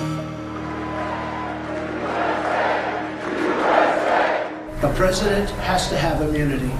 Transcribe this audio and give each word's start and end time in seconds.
A 0.00 0.04
president 4.94 5.50
has 5.50 5.88
to 5.88 5.96
have 5.96 6.22
immunity. 6.22 6.70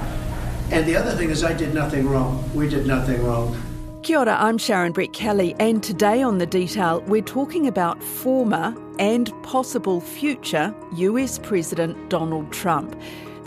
And 0.71 0.87
the 0.87 0.95
other 0.95 1.17
thing 1.17 1.31
is, 1.31 1.43
I 1.43 1.53
did 1.53 1.75
nothing 1.75 2.09
wrong. 2.09 2.49
We 2.55 2.69
did 2.69 2.87
nothing 2.87 3.25
wrong. 3.25 3.61
Kia 4.05 4.21
ora, 4.21 4.37
I'm 4.39 4.57
Sharon 4.57 4.93
Brettkelly, 4.93 5.57
and 5.59 5.83
today 5.83 6.23
on 6.23 6.39
The 6.39 6.47
Detail, 6.47 7.01
we're 7.09 7.23
talking 7.23 7.67
about 7.67 8.01
former 8.05 8.73
and 9.01 9.33
possible 9.43 10.01
future 10.01 10.73
US 10.93 11.41
President 11.41 12.11
Donald 12.11 12.53
Trump. 12.53 12.95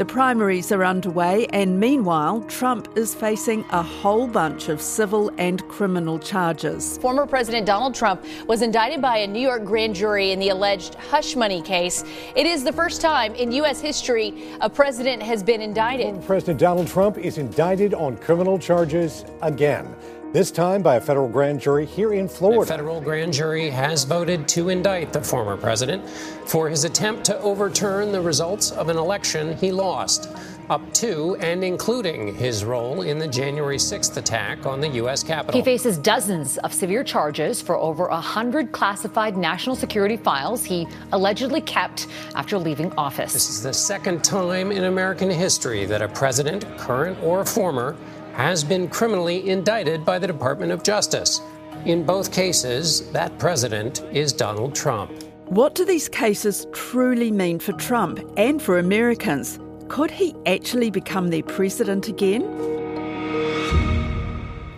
The 0.01 0.05
primaries 0.05 0.71
are 0.71 0.83
underway, 0.83 1.45
and 1.53 1.79
meanwhile, 1.79 2.41
Trump 2.47 2.97
is 2.97 3.13
facing 3.13 3.63
a 3.69 3.83
whole 3.83 4.25
bunch 4.25 4.67
of 4.67 4.81
civil 4.81 5.29
and 5.37 5.61
criminal 5.67 6.17
charges. 6.17 6.97
Former 6.97 7.27
President 7.27 7.67
Donald 7.67 7.93
Trump 7.93 8.25
was 8.47 8.63
indicted 8.63 8.99
by 8.99 9.17
a 9.17 9.27
New 9.27 9.39
York 9.39 9.63
grand 9.63 9.93
jury 9.93 10.31
in 10.31 10.39
the 10.39 10.49
alleged 10.49 10.95
hush 10.95 11.35
money 11.35 11.61
case. 11.61 12.03
It 12.35 12.47
is 12.47 12.63
the 12.63 12.73
first 12.73 12.99
time 12.99 13.35
in 13.35 13.51
U.S. 13.51 13.79
history 13.79 14.33
a 14.59 14.67
president 14.67 15.21
has 15.21 15.43
been 15.43 15.61
indicted. 15.61 16.15
Former 16.15 16.25
President 16.25 16.59
Donald 16.59 16.87
Trump 16.87 17.19
is 17.19 17.37
indicted 17.37 17.93
on 17.93 18.17
criminal 18.17 18.57
charges 18.57 19.23
again 19.43 19.95
this 20.33 20.49
time 20.49 20.81
by 20.81 20.95
a 20.95 21.01
federal 21.01 21.27
grand 21.27 21.59
jury 21.59 21.85
here 21.85 22.13
in 22.13 22.27
Florida. 22.27 22.61
A 22.61 22.65
federal 22.65 23.01
grand 23.01 23.33
jury 23.33 23.69
has 23.69 24.05
voted 24.05 24.47
to 24.49 24.69
indict 24.69 25.11
the 25.11 25.21
former 25.21 25.57
president 25.57 26.07
for 26.45 26.69
his 26.69 26.85
attempt 26.85 27.25
to 27.25 27.39
overturn 27.39 28.13
the 28.13 28.21
results 28.21 28.71
of 28.71 28.87
an 28.87 28.97
election 28.97 29.57
he 29.57 29.73
lost, 29.73 30.29
up 30.69 30.93
to 30.93 31.35
and 31.41 31.65
including 31.65 32.33
his 32.33 32.63
role 32.63 33.01
in 33.01 33.19
the 33.19 33.27
January 33.27 33.75
6th 33.75 34.15
attack 34.15 34.65
on 34.65 34.79
the 34.79 34.87
U.S. 34.87 35.21
Capitol. 35.21 35.59
He 35.59 35.65
faces 35.65 35.97
dozens 35.97 36.57
of 36.59 36.73
severe 36.73 37.03
charges 37.03 37.61
for 37.61 37.75
over 37.75 38.07
100 38.07 38.71
classified 38.71 39.35
national 39.35 39.75
security 39.75 40.15
files 40.15 40.63
he 40.63 40.87
allegedly 41.11 41.59
kept 41.59 42.07
after 42.35 42.57
leaving 42.57 42.93
office. 42.93 43.33
This 43.33 43.49
is 43.49 43.61
the 43.61 43.73
second 43.73 44.23
time 44.23 44.71
in 44.71 44.85
American 44.85 45.29
history 45.29 45.85
that 45.87 46.01
a 46.01 46.07
president, 46.07 46.65
current 46.77 47.21
or 47.21 47.43
former, 47.43 47.97
has 48.41 48.63
been 48.63 48.87
criminally 48.87 49.47
indicted 49.47 50.03
by 50.03 50.17
the 50.17 50.25
Department 50.25 50.71
of 50.71 50.81
Justice. 50.81 51.41
In 51.85 52.03
both 52.03 52.33
cases, 52.33 53.11
that 53.11 53.37
president 53.37 54.03
is 54.11 54.33
Donald 54.33 54.73
Trump. 54.73 55.11
What 55.45 55.75
do 55.75 55.85
these 55.85 56.09
cases 56.09 56.65
truly 56.73 57.31
mean 57.31 57.59
for 57.59 57.73
Trump 57.73 58.19
and 58.37 58.59
for 58.59 58.79
Americans? 58.79 59.59
Could 59.89 60.09
he 60.09 60.33
actually 60.47 60.89
become 60.89 61.29
their 61.29 61.43
president 61.43 62.07
again? 62.07 62.41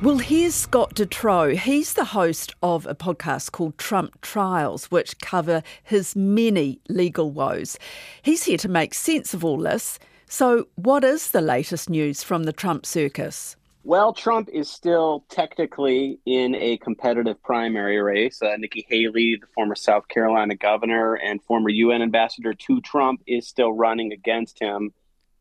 Well, 0.02 0.18
here's 0.18 0.56
Scott 0.56 0.96
Detrow. 0.96 1.56
He's 1.56 1.94
the 1.94 2.04
host 2.04 2.54
of 2.62 2.86
a 2.86 2.94
podcast 2.94 3.54
called 3.54 3.78
Trump 3.78 4.20
Trials, 4.20 4.92
which 4.92 5.18
cover 5.20 5.64
his 5.84 6.14
many 6.14 6.82
legal 6.90 7.32
woes. 7.32 7.80
He's 8.22 8.44
here 8.44 8.58
to 8.58 8.68
make 8.68 8.94
sense 8.94 9.34
of 9.34 9.46
all 9.46 9.60
this. 9.60 10.00
So, 10.34 10.68
what 10.74 11.04
is 11.04 11.30
the 11.30 11.42
latest 11.42 11.92
news 11.92 12.24
from 12.24 12.46
the 12.46 12.52
Trump 12.52 12.88
circus? 12.88 13.56
Well, 13.84 14.14
Trump 14.14 14.50
is 14.52 14.68
still 14.68 15.26
technically 15.30 16.18
in 16.26 16.56
a 16.56 16.78
competitive 16.78 17.40
primary 17.44 18.02
race. 18.02 18.42
Uh, 18.42 18.56
Nikki 18.58 18.84
Haley, 18.90 19.38
the 19.40 19.46
former 19.54 19.76
South 19.76 20.08
Carolina 20.08 20.56
governor 20.56 21.14
and 21.14 21.40
former 21.44 21.70
UN 21.70 22.02
ambassador 22.02 22.56
to 22.56 22.82
Trump, 22.82 23.22
is 23.28 23.48
still 23.48 23.74
running 23.74 24.12
against 24.12 24.60
him. 24.60 24.92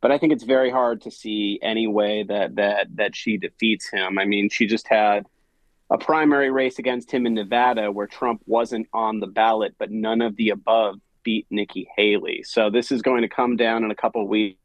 But 0.02 0.12
I 0.12 0.18
think 0.18 0.34
it's 0.34 0.44
very 0.44 0.70
hard 0.70 1.00
to 1.00 1.10
see 1.10 1.58
any 1.62 1.86
way 1.86 2.24
that 2.24 2.56
that 2.56 2.88
that 2.96 3.16
she 3.16 3.38
defeats 3.38 3.88
him. 3.88 4.18
I 4.18 4.26
mean, 4.26 4.50
she 4.50 4.66
just 4.66 4.86
had 4.88 5.24
a 5.88 5.96
primary 5.96 6.50
race 6.50 6.78
against 6.78 7.10
him 7.10 7.24
in 7.24 7.32
Nevada 7.32 7.90
where 7.90 8.06
Trump 8.06 8.42
wasn't 8.44 8.88
on 8.92 9.20
the 9.20 9.26
ballot, 9.26 9.74
but 9.78 9.90
none 9.90 10.20
of 10.20 10.36
the 10.36 10.50
above 10.50 10.96
beat 11.22 11.46
Nikki 11.48 11.88
Haley. 11.96 12.42
So 12.42 12.68
this 12.68 12.92
is 12.92 13.00
going 13.00 13.22
to 13.22 13.28
come 13.28 13.56
down 13.56 13.84
in 13.84 13.90
a 13.90 13.94
couple 13.94 14.28
weeks 14.28 14.58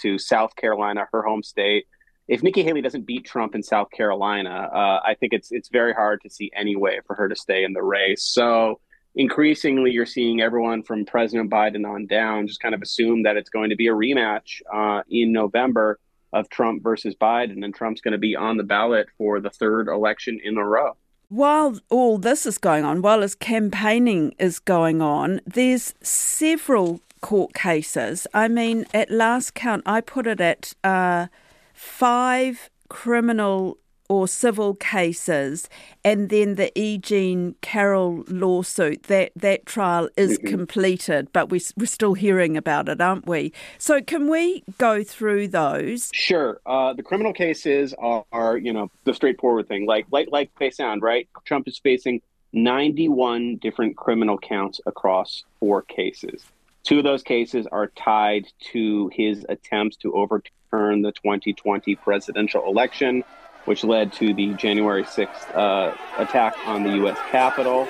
to 0.00 0.18
South 0.18 0.54
Carolina, 0.56 1.06
her 1.12 1.22
home 1.22 1.42
state. 1.42 1.86
If 2.28 2.42
Nikki 2.42 2.62
Haley 2.62 2.82
doesn't 2.82 3.06
beat 3.06 3.24
Trump 3.24 3.54
in 3.54 3.62
South 3.62 3.90
Carolina, 3.90 4.70
uh, 4.72 5.00
I 5.04 5.14
think 5.18 5.32
it's 5.32 5.50
it's 5.50 5.68
very 5.68 5.92
hard 5.92 6.20
to 6.22 6.30
see 6.30 6.50
any 6.54 6.76
way 6.76 7.00
for 7.06 7.16
her 7.16 7.28
to 7.28 7.36
stay 7.36 7.64
in 7.64 7.72
the 7.72 7.82
race. 7.82 8.22
So 8.22 8.80
increasingly, 9.14 9.90
you're 9.90 10.06
seeing 10.06 10.40
everyone 10.40 10.82
from 10.82 11.04
President 11.04 11.50
Biden 11.50 11.88
on 11.88 12.06
down 12.06 12.46
just 12.46 12.60
kind 12.60 12.74
of 12.74 12.82
assume 12.82 13.24
that 13.24 13.36
it's 13.36 13.50
going 13.50 13.70
to 13.70 13.76
be 13.76 13.88
a 13.88 13.92
rematch 13.92 14.62
uh, 14.72 15.02
in 15.10 15.32
November 15.32 15.98
of 16.32 16.48
Trump 16.48 16.82
versus 16.82 17.14
Biden, 17.14 17.64
and 17.64 17.74
Trump's 17.74 18.00
going 18.00 18.12
to 18.12 18.18
be 18.18 18.34
on 18.36 18.56
the 18.56 18.62
ballot 18.62 19.08
for 19.18 19.40
the 19.40 19.50
third 19.50 19.88
election 19.88 20.40
in 20.42 20.56
a 20.56 20.64
row. 20.64 20.96
While 21.28 21.78
all 21.88 22.18
this 22.18 22.46
is 22.46 22.58
going 22.58 22.84
on, 22.84 23.02
while 23.02 23.22
his 23.22 23.34
campaigning 23.34 24.34
is 24.38 24.58
going 24.58 25.00
on, 25.00 25.40
there's 25.46 25.94
several 26.02 27.00
court 27.22 27.54
cases. 27.54 28.26
I 28.34 28.48
mean, 28.48 28.84
at 28.92 29.10
last 29.10 29.54
count, 29.54 29.82
I 29.86 30.02
put 30.02 30.26
it 30.26 30.40
at 30.40 30.74
uh, 30.84 31.28
five 31.72 32.68
criminal 32.88 33.78
or 34.12 34.28
civil 34.28 34.74
cases, 34.74 35.70
and 36.04 36.28
then 36.28 36.56
the 36.56 36.70
E. 36.78 36.98
Jean 36.98 37.54
Carroll 37.62 38.24
lawsuit. 38.28 39.04
That 39.04 39.32
that 39.36 39.64
trial 39.64 40.10
is 40.18 40.38
mm-hmm. 40.38 40.48
completed, 40.48 41.32
but 41.32 41.48
we, 41.48 41.62
we're 41.78 41.86
still 41.86 42.12
hearing 42.12 42.54
about 42.58 42.90
it, 42.90 43.00
aren't 43.00 43.26
we? 43.26 43.54
So, 43.78 44.02
can 44.02 44.28
we 44.28 44.64
go 44.76 45.02
through 45.02 45.48
those? 45.48 46.10
Sure. 46.12 46.60
Uh, 46.66 46.92
the 46.92 47.02
criminal 47.02 47.32
cases 47.32 47.94
are, 47.98 48.26
are, 48.32 48.58
you 48.58 48.74
know, 48.74 48.90
the 49.04 49.14
straightforward 49.14 49.66
thing, 49.66 49.86
like 49.86 50.04
like 50.10 50.28
like 50.30 50.50
they 50.58 50.70
sound, 50.70 51.00
right? 51.00 51.26
Trump 51.46 51.66
is 51.66 51.78
facing 51.78 52.20
91 52.52 53.56
different 53.56 53.96
criminal 53.96 54.36
counts 54.36 54.78
across 54.84 55.44
four 55.58 55.80
cases. 55.80 56.44
Two 56.84 56.98
of 56.98 57.04
those 57.04 57.22
cases 57.22 57.66
are 57.70 57.86
tied 57.86 58.46
to 58.72 59.08
his 59.14 59.46
attempts 59.48 59.96
to 59.98 60.12
overturn 60.14 61.02
the 61.02 61.12
2020 61.12 61.94
presidential 61.96 62.66
election, 62.66 63.22
which 63.66 63.84
led 63.84 64.12
to 64.14 64.34
the 64.34 64.54
January 64.54 65.04
6th 65.04 65.56
uh, 65.56 65.94
attack 66.18 66.56
on 66.66 66.82
the 66.82 66.96
U.S. 66.96 67.18
Capitol. 67.30 67.86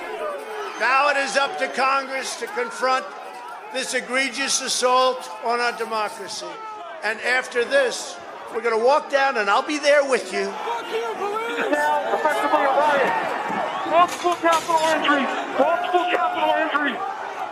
Now 0.79 1.09
it 1.09 1.17
is 1.17 1.37
up 1.37 1.57
to 1.57 1.67
Congress 1.69 2.39
to 2.39 2.47
confront 2.47 3.05
this 3.73 3.95
egregious 3.95 4.61
assault 4.61 5.27
on 5.43 5.59
our 5.59 5.75
democracy. 5.75 6.45
And 7.03 7.19
after 7.21 7.65
this, 7.65 8.15
we're 8.53 8.61
going 8.61 8.79
to 8.79 8.85
walk 8.85 9.09
down, 9.09 9.37
and 9.37 9.49
I'll 9.49 9.65
be 9.65 9.79
there 9.79 10.07
with 10.07 10.31
you. 10.31 10.43
Now, 10.43 12.13
effectively 12.13 12.61
a 12.61 12.69
riot. 12.69 13.89
Multiple 13.89 14.35
Capitol 14.35 14.75
injuries. 14.93 15.27
Multiple 15.57 16.05
Capitol 16.11 16.53
injuries. 16.61 17.01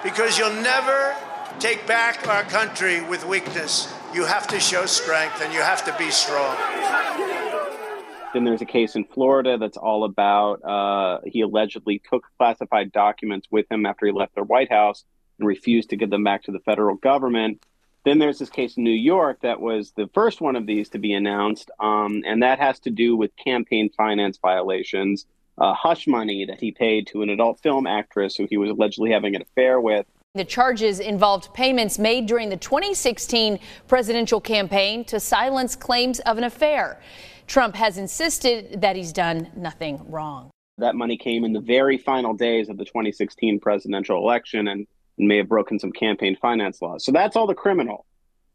Because 0.04 0.38
you'll 0.38 0.62
never 0.62 1.16
take 1.62 1.86
back 1.86 2.28
our 2.28 2.42
country 2.42 3.02
with 3.02 3.24
weakness. 3.24 3.94
You 4.16 4.26
have 4.26 4.48
to 4.48 4.60
show 4.60 4.88
strength 4.88 5.44
and 5.44 5.54
you 5.54 5.62
have 5.62 5.86
to 5.86 5.96
be 5.96 6.10
strong. 6.10 6.58
Then 8.34 8.46
there's 8.46 8.64
a 8.64 8.66
case 8.66 8.96
in 8.96 9.04
Florida 9.04 9.60
that's 9.60 9.78
all 9.78 10.04
about 10.04 10.64
uh, 10.64 11.20
he 11.24 11.42
allegedly 11.42 12.02
took 12.10 12.26
classified 12.40 12.92
documents 12.92 13.48
with 13.52 13.72
him 13.72 13.86
after 13.86 14.08
he 14.08 14.12
left 14.12 14.34
the 14.34 14.44
White 14.44 14.72
House 14.72 15.04
and 15.38 15.48
refused 15.48 15.92
to 15.92 15.98
give 15.98 16.10
them 16.10 16.24
back 16.24 16.42
to 16.46 16.52
the 16.52 16.62
federal 16.62 16.96
government. 16.96 17.64
Then 18.06 18.18
there's 18.18 18.40
this 18.40 18.50
case 18.50 18.76
in 18.76 18.84
New 18.84 18.90
York 18.90 19.42
that 19.42 19.62
was 19.62 19.92
the 19.92 20.10
first 20.16 20.42
one 20.42 20.56
of 20.56 20.66
these 20.66 20.90
to 20.90 20.98
be 20.98 21.14
announced, 21.14 21.70
um, 21.80 22.24
and 22.26 22.42
that 22.42 22.58
has 22.58 22.80
to 22.80 22.90
do 22.90 23.16
with 23.16 23.36
campaign 23.36 23.92
finance 23.96 24.40
violations, 24.42 25.28
uh, 25.60 25.76
hush 25.76 26.08
money 26.08 26.44
that 26.46 26.60
he 26.60 26.72
paid 26.72 27.06
to 27.08 27.22
an 27.22 27.30
adult 27.30 27.60
film 27.62 27.86
actress 27.86 28.36
who 28.36 28.48
he 28.50 28.58
was 28.58 28.72
allegedly 28.72 29.12
having 29.12 29.36
an 29.36 29.44
affair 29.44 29.80
with. 29.80 30.08
The 30.34 30.46
charges 30.46 31.02
involved 31.02 31.54
payments 31.54 32.00
made 32.00 32.26
during 32.26 32.48
the 32.48 32.56
2016 32.56 33.60
presidential 33.90 34.40
campaign 34.40 35.04
to 35.06 35.20
silence 35.20 35.76
claims 35.76 36.22
of 36.22 36.38
an 36.38 36.46
affair. 36.46 37.02
Trump 37.48 37.76
has 37.76 37.98
insisted 37.98 38.80
that 38.80 38.96
he's 38.96 39.12
done 39.12 39.52
nothing 39.58 40.02
wrong. 40.10 40.50
That 40.78 40.96
money 40.96 41.18
came 41.18 41.44
in 41.44 41.52
the 41.52 41.60
very 41.60 41.98
final 41.98 42.34
days 42.34 42.70
of 42.70 42.78
the 42.78 42.86
2016 42.86 43.60
presidential 43.60 44.16
election 44.20 44.70
and 44.70 44.88
may 45.18 45.36
have 45.36 45.50
broken 45.50 45.78
some 45.78 45.92
campaign 45.92 46.38
finance 46.42 46.82
laws. 46.82 47.04
So 47.04 47.12
that's 47.12 47.36
all 47.36 47.46
the 47.46 47.54
criminal. 47.54 48.06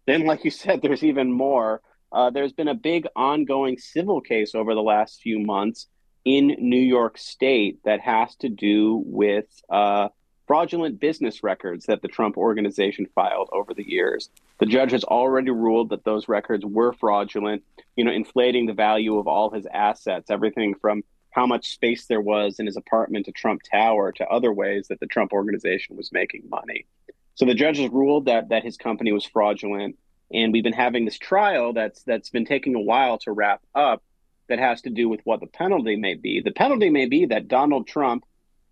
Then, 0.06 0.24
like 0.24 0.46
you 0.46 0.50
said, 0.50 0.80
there's 0.80 1.04
even 1.04 1.30
more. 1.30 1.82
Uh, 2.10 2.30
there's 2.30 2.54
been 2.54 2.68
a 2.68 2.74
big 2.74 3.06
ongoing 3.14 3.76
civil 3.76 4.22
case 4.22 4.54
over 4.54 4.74
the 4.74 4.82
last 4.82 5.20
few 5.20 5.40
months 5.40 5.88
in 6.24 6.56
New 6.58 6.80
York 6.80 7.18
State 7.18 7.80
that 7.84 8.00
has 8.00 8.34
to 8.36 8.48
do 8.48 9.02
with 9.04 9.44
uh, 9.68 10.08
fraudulent 10.46 11.00
business 11.00 11.42
records 11.42 11.86
that 11.86 12.02
the 12.02 12.08
Trump 12.08 12.36
organization 12.36 13.06
filed 13.14 13.48
over 13.52 13.74
the 13.74 13.88
years. 13.88 14.30
The 14.58 14.66
judge 14.66 14.92
has 14.92 15.04
already 15.04 15.50
ruled 15.50 15.90
that 15.90 16.04
those 16.04 16.28
records 16.28 16.64
were 16.64 16.92
fraudulent, 16.92 17.62
you 17.96 18.04
know, 18.04 18.12
inflating 18.12 18.66
the 18.66 18.72
value 18.72 19.18
of 19.18 19.26
all 19.26 19.50
his 19.50 19.66
assets, 19.66 20.30
everything 20.30 20.74
from 20.74 21.02
how 21.30 21.46
much 21.46 21.72
space 21.72 22.06
there 22.06 22.20
was 22.20 22.58
in 22.58 22.66
his 22.66 22.76
apartment 22.76 23.26
to 23.26 23.32
Trump 23.32 23.62
Tower 23.62 24.12
to 24.12 24.26
other 24.26 24.52
ways 24.52 24.88
that 24.88 25.00
the 25.00 25.06
Trump 25.06 25.32
organization 25.32 25.96
was 25.96 26.10
making 26.12 26.44
money. 26.48 26.86
So 27.34 27.44
the 27.44 27.54
judge 27.54 27.78
has 27.78 27.90
ruled 27.90 28.24
that 28.24 28.48
that 28.48 28.64
his 28.64 28.78
company 28.78 29.12
was 29.12 29.26
fraudulent, 29.26 29.98
and 30.32 30.52
we've 30.52 30.64
been 30.64 30.72
having 30.72 31.04
this 31.04 31.18
trial 31.18 31.74
that's 31.74 32.02
that's 32.04 32.30
been 32.30 32.46
taking 32.46 32.74
a 32.74 32.80
while 32.80 33.18
to 33.18 33.32
wrap 33.32 33.60
up 33.74 34.02
that 34.48 34.58
has 34.58 34.80
to 34.82 34.90
do 34.90 35.08
with 35.08 35.20
what 35.24 35.40
the 35.40 35.46
penalty 35.46 35.96
may 35.96 36.14
be. 36.14 36.40
The 36.40 36.52
penalty 36.52 36.88
may 36.88 37.06
be 37.06 37.26
that 37.26 37.48
Donald 37.48 37.86
Trump 37.86 38.24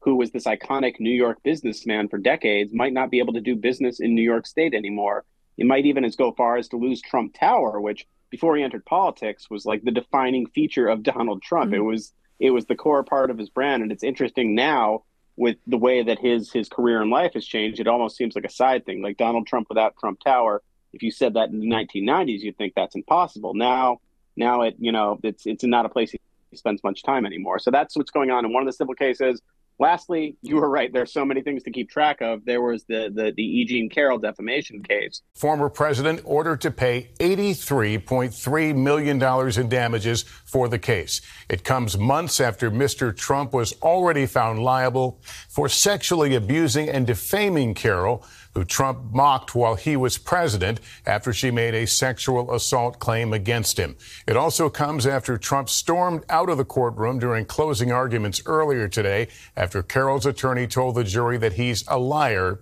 who 0.05 0.17
was 0.17 0.31
this 0.31 0.45
iconic 0.45 1.01
New 1.01 1.15
York 1.15 1.43
businessman 1.43 2.09
for 2.09 2.19
decades, 2.19 2.75
might 2.75 2.93
not 2.93 3.11
be 3.11 3.21
able 3.21 3.33
to 3.33 3.41
do 3.41 3.57
business 3.57 4.01
in 4.01 4.15
New 4.15 4.23
York 4.23 4.47
State 4.47 4.75
anymore. 4.75 5.25
It 5.57 5.67
might 5.67 5.87
even 5.87 6.05
as 6.05 6.15
go 6.15 6.33
far 6.33 6.59
as 6.59 6.69
to 6.69 6.77
lose 6.77 7.01
Trump 7.01 7.35
Tower, 7.35 7.81
which 7.81 8.07
before 8.31 8.55
he 8.57 8.63
entered 8.63 8.85
politics 8.85 9.49
was 9.49 9.65
like 9.65 9.83
the 9.83 9.91
defining 9.91 10.47
feature 10.47 10.89
of 10.89 11.03
Donald 11.03 11.43
Trump. 11.43 11.71
Mm-hmm. 11.73 11.81
It 11.81 11.85
was 11.85 12.13
it 12.39 12.51
was 12.51 12.67
the 12.67 12.75
core 12.75 13.03
part 13.03 13.31
of 13.31 13.39
his 13.39 13.49
brand, 13.49 13.83
and 13.83 13.93
it's 13.93 14.03
interesting 14.03 14.55
now 14.55 15.05
with 15.37 15.57
the 15.67 15.79
way 15.79 16.03
that 16.03 16.19
his 16.19 16.53
his 16.53 16.69
career 16.69 17.01
in 17.01 17.09
life 17.09 17.33
has 17.33 17.47
changed. 17.47 17.81
It 17.81 17.89
almost 17.89 18.17
seems 18.17 18.35
like 18.35 18.45
a 18.45 18.51
side 18.51 18.85
thing, 18.85 19.03
like 19.03 19.17
Donald 19.17 19.47
Trump 19.47 19.69
without 19.71 19.97
Trump 19.99 20.21
Tower. 20.21 20.63
If 20.93 21.03
you 21.03 21.11
said 21.11 21.35
that 21.35 21.49
in 21.49 21.61
the 21.61 21.67
1990s, 21.67 22.41
you'd 22.41 22.59
think 22.59 22.75
that's 22.77 22.95
impossible. 22.95 23.55
Now, 23.55 24.01
now 24.37 24.63
it 24.63 24.77
you 24.79 24.93
know 24.93 25.19
it's 25.23 25.47
it's 25.47 25.65
not 25.65 25.87
a 25.87 25.89
place 25.89 26.11
he 26.11 26.19
spends 26.55 26.85
much 26.85 27.03
time 27.03 27.25
anymore. 27.25 27.59
So 27.59 27.71
that's 27.71 27.97
what's 27.97 28.11
going 28.11 28.31
on 28.31 28.45
in 28.45 28.53
one 28.53 28.63
of 28.63 28.67
the 28.67 28.73
civil 28.73 28.95
cases. 28.95 29.41
Lastly, 29.81 30.37
you 30.41 30.57
were 30.57 30.71
right. 30.71 30.93
There's 30.93 31.13
so 31.13 31.25
many 31.25 31.43
things 31.43 31.65
to 31.65 31.71
keep 31.71 31.91
track 31.91 32.21
of. 32.21 32.45
There 32.45 32.63
was 32.63 32.85
the, 32.85 33.11
the, 33.13 33.33
the 33.37 33.43
E. 33.43 33.65
Jean 33.65 33.91
Carroll 33.91 34.19
defamation 34.19 34.83
case. 34.83 35.23
Former 35.35 35.69
president 35.69 36.21
ordered 36.25 36.61
to 36.61 36.71
pay 36.71 37.11
$83.3 37.19 38.77
million 38.77 39.61
in 39.61 39.69
damages 39.69 40.23
for 40.23 40.69
the 40.69 40.79
case. 40.79 41.21
It 41.49 41.65
comes 41.65 41.99
months 41.99 42.41
after 42.41 42.71
Mr. 42.71 43.15
Trump 43.17 43.53
was 43.53 43.73
already 43.83 44.27
found 44.27 44.63
liable 44.63 45.21
for 45.49 45.69
sexually 45.69 46.37
abusing 46.37 46.89
and 46.89 47.07
defaming 47.07 47.75
Carroll 47.75 48.25
who 48.55 48.65
Trump 48.65 49.13
mocked 49.13 49.55
while 49.55 49.75
he 49.75 49.97
was 49.97 50.17
president 50.19 50.81
after 51.07 51.33
she 51.33 51.51
made 51.51 51.75
a 51.75 51.87
sexual 51.87 52.55
assault 52.55 52.99
claim 52.99 53.33
against 53.33 53.79
him. 53.79 53.97
It 54.27 54.37
also 54.37 54.71
comes 54.71 55.07
after 55.07 55.37
Trump 55.37 55.69
stormed 55.69 56.25
out 56.29 56.49
of 56.49 56.59
the 56.59 56.65
courtroom 56.65 57.19
during 57.19 57.45
closing 57.45 57.93
arguments 57.93 58.43
earlier 58.47 58.89
today 58.89 59.29
after 59.57 59.83
Carroll's 59.83 60.27
attorney 60.27 60.67
told 60.67 60.95
the 60.95 61.05
jury 61.05 61.37
that 61.39 61.55
he's 61.55 61.85
a 61.89 61.99
liar 61.99 62.61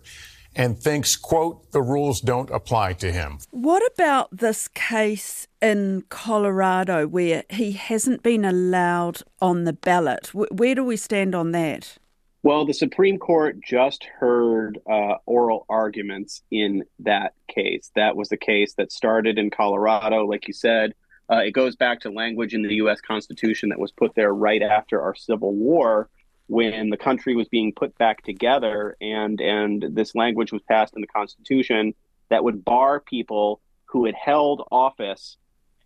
and 0.54 0.78
thinks, 0.78 1.16
quote, 1.16 1.70
the 1.72 1.80
rules 1.80 2.20
don't 2.20 2.50
apply 2.50 2.92
to 2.94 3.10
him. 3.10 3.38
What 3.50 3.82
about 3.94 4.28
this 4.36 4.68
case 4.68 5.46
in 5.62 6.04
Colorado 6.10 7.06
where 7.06 7.44
he 7.48 7.72
hasn't 7.72 8.22
been 8.22 8.44
allowed 8.44 9.22
on 9.40 9.64
the 9.64 9.72
ballot? 9.72 10.30
Where 10.34 10.74
do 10.74 10.84
we 10.84 10.96
stand 10.96 11.34
on 11.34 11.52
that? 11.52 11.96
Well, 12.44 12.66
the 12.66 12.74
Supreme 12.74 13.18
Court 13.18 13.60
just 13.64 14.04
heard 14.18 14.80
uh, 14.90 15.14
oral 15.26 15.64
arguments 15.68 16.42
in 16.50 16.82
that 17.00 17.34
case. 17.46 17.92
That 17.94 18.16
was 18.16 18.30
the 18.30 18.36
case 18.36 18.74
that 18.74 18.90
started 18.90 19.38
in 19.38 19.50
Colorado, 19.50 20.24
like 20.26 20.48
you 20.48 20.54
said. 20.54 20.94
Uh, 21.30 21.36
it 21.36 21.52
goes 21.52 21.76
back 21.76 22.00
to 22.00 22.10
language 22.10 22.52
in 22.52 22.62
the 22.62 22.74
U.S. 22.76 23.00
Constitution 23.00 23.68
that 23.68 23.78
was 23.78 23.92
put 23.92 24.16
there 24.16 24.34
right 24.34 24.60
after 24.60 25.00
our 25.00 25.14
Civil 25.14 25.54
War, 25.54 26.08
when 26.48 26.90
the 26.90 26.96
country 26.96 27.36
was 27.36 27.48
being 27.48 27.72
put 27.72 27.96
back 27.96 28.22
together, 28.24 28.96
and 29.00 29.40
and 29.40 29.86
this 29.92 30.14
language 30.16 30.52
was 30.52 30.62
passed 30.62 30.94
in 30.96 31.00
the 31.00 31.06
Constitution 31.06 31.94
that 32.28 32.42
would 32.42 32.64
bar 32.64 32.98
people 32.98 33.60
who 33.84 34.04
had 34.04 34.16
held 34.16 34.66
office 34.72 35.36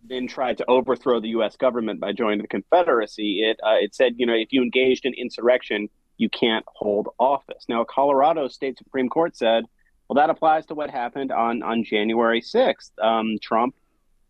then 0.03 0.27
tried 0.27 0.57
to 0.57 0.65
overthrow 0.69 1.19
the 1.19 1.29
U.S. 1.29 1.55
government 1.57 1.99
by 1.99 2.13
joining 2.13 2.41
the 2.41 2.47
Confederacy. 2.47 3.41
It 3.43 3.59
uh, 3.63 3.75
it 3.79 3.93
said, 3.93 4.13
you 4.17 4.25
know, 4.25 4.33
if 4.33 4.51
you 4.51 4.63
engaged 4.63 5.05
in 5.05 5.13
insurrection, 5.13 5.89
you 6.17 6.29
can't 6.29 6.65
hold 6.67 7.09
office. 7.19 7.65
Now, 7.69 7.83
Colorado 7.83 8.47
State 8.47 8.77
Supreme 8.77 9.09
Court 9.09 9.35
said, 9.35 9.65
well, 10.07 10.15
that 10.15 10.29
applies 10.29 10.65
to 10.67 10.75
what 10.75 10.89
happened 10.89 11.31
on, 11.31 11.61
on 11.63 11.83
January 11.83 12.41
6th. 12.41 12.91
Um, 13.01 13.37
Trump, 13.41 13.75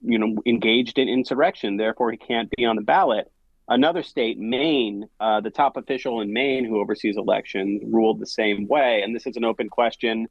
you 0.01 0.19
know, 0.19 0.41
engaged 0.45 0.97
in 0.97 1.07
insurrection, 1.07 1.77
therefore 1.77 2.11
he 2.11 2.17
can't 2.17 2.49
be 2.55 2.65
on 2.65 2.75
the 2.75 2.81
ballot. 2.81 3.31
Another 3.69 4.01
state, 4.01 4.39
Maine, 4.39 5.07
uh, 5.19 5.41
the 5.41 5.49
top 5.49 5.75
official 5.75 6.21
in 6.21 6.31
Maine 6.31 6.65
who 6.65 6.79
oversees 6.79 7.17
elections, 7.17 7.83
ruled 7.85 8.19
the 8.19 8.25
same 8.25 8.67
way. 8.67 9.01
And 9.03 9.15
this 9.15 9.27
is 9.27 9.35
an 9.35 9.43
open 9.43 9.69
question 9.69 10.27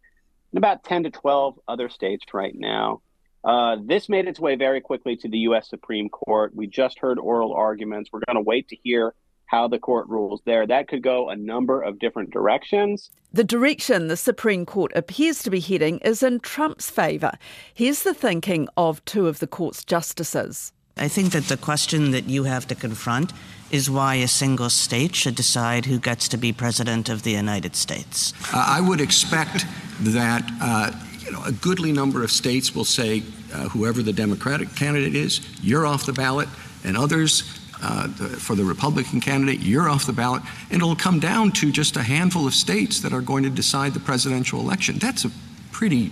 in 0.52 0.58
about 0.58 0.84
10 0.84 1.04
to 1.04 1.10
12 1.10 1.60
other 1.68 1.88
states 1.88 2.24
right 2.32 2.54
now. 2.54 3.02
Uh, 3.44 3.76
this 3.84 4.08
made 4.08 4.26
its 4.26 4.40
way 4.40 4.56
very 4.56 4.80
quickly 4.80 5.16
to 5.16 5.28
the 5.28 5.38
U.S. 5.40 5.68
Supreme 5.68 6.08
Court. 6.08 6.54
We 6.54 6.66
just 6.66 6.98
heard 6.98 7.18
oral 7.18 7.52
arguments. 7.52 8.10
We're 8.12 8.22
going 8.26 8.36
to 8.36 8.40
wait 8.40 8.68
to 8.68 8.76
hear 8.82 9.14
how 9.46 9.68
the 9.68 9.78
court 9.78 10.08
rules 10.08 10.42
there. 10.44 10.66
That 10.66 10.88
could 10.88 11.02
go 11.02 11.28
a 11.28 11.36
number 11.36 11.80
of 11.82 11.98
different 11.98 12.30
directions. 12.30 13.10
The 13.32 13.44
direction 13.44 14.08
the 14.08 14.16
Supreme 14.16 14.66
Court 14.66 14.92
appears 14.94 15.42
to 15.42 15.50
be 15.50 15.60
heading 15.60 15.98
is 15.98 16.22
in 16.22 16.40
Trump's 16.40 16.90
favour. 16.90 17.32
Here's 17.74 18.02
the 18.02 18.14
thinking 18.14 18.68
of 18.76 19.04
two 19.04 19.28
of 19.28 19.38
the 19.38 19.46
court's 19.46 19.84
justices. 19.84 20.72
I 20.96 21.08
think 21.08 21.32
that 21.32 21.44
the 21.44 21.58
question 21.58 22.12
that 22.12 22.24
you 22.24 22.44
have 22.44 22.66
to 22.68 22.74
confront 22.74 23.32
is 23.70 23.90
why 23.90 24.14
a 24.14 24.28
single 24.28 24.70
state 24.70 25.14
should 25.14 25.34
decide 25.34 25.84
who 25.84 25.98
gets 25.98 26.28
to 26.28 26.38
be 26.38 26.52
president 26.52 27.08
of 27.08 27.22
the 27.22 27.32
United 27.32 27.76
States. 27.76 28.32
Uh, 28.54 28.64
I 28.66 28.80
would 28.80 29.00
expect 29.00 29.66
that 30.00 30.48
uh, 30.62 30.92
you 31.26 31.32
know, 31.32 31.42
a 31.44 31.52
goodly 31.52 31.92
number 31.92 32.22
of 32.22 32.30
states 32.30 32.74
will 32.74 32.84
say, 32.84 33.22
uh, 33.52 33.68
whoever 33.68 34.02
the 34.02 34.12
Democratic 34.12 34.74
candidate 34.74 35.14
is, 35.14 35.40
you're 35.60 35.84
off 35.84 36.06
the 36.06 36.12
ballot, 36.12 36.48
and 36.84 36.96
others 36.96 37.55
uh, 37.82 38.08
for 38.08 38.54
the 38.54 38.64
Republican 38.64 39.20
candidate, 39.20 39.60
you're 39.60 39.88
off 39.88 40.06
the 40.06 40.12
ballot, 40.12 40.42
and 40.70 40.82
it'll 40.82 40.96
come 40.96 41.20
down 41.20 41.52
to 41.52 41.70
just 41.70 41.96
a 41.96 42.02
handful 42.02 42.46
of 42.46 42.54
states 42.54 43.00
that 43.00 43.12
are 43.12 43.20
going 43.20 43.42
to 43.42 43.50
decide 43.50 43.94
the 43.94 44.00
presidential 44.00 44.60
election. 44.60 44.98
That's 44.98 45.24
a 45.24 45.30
pretty 45.72 46.10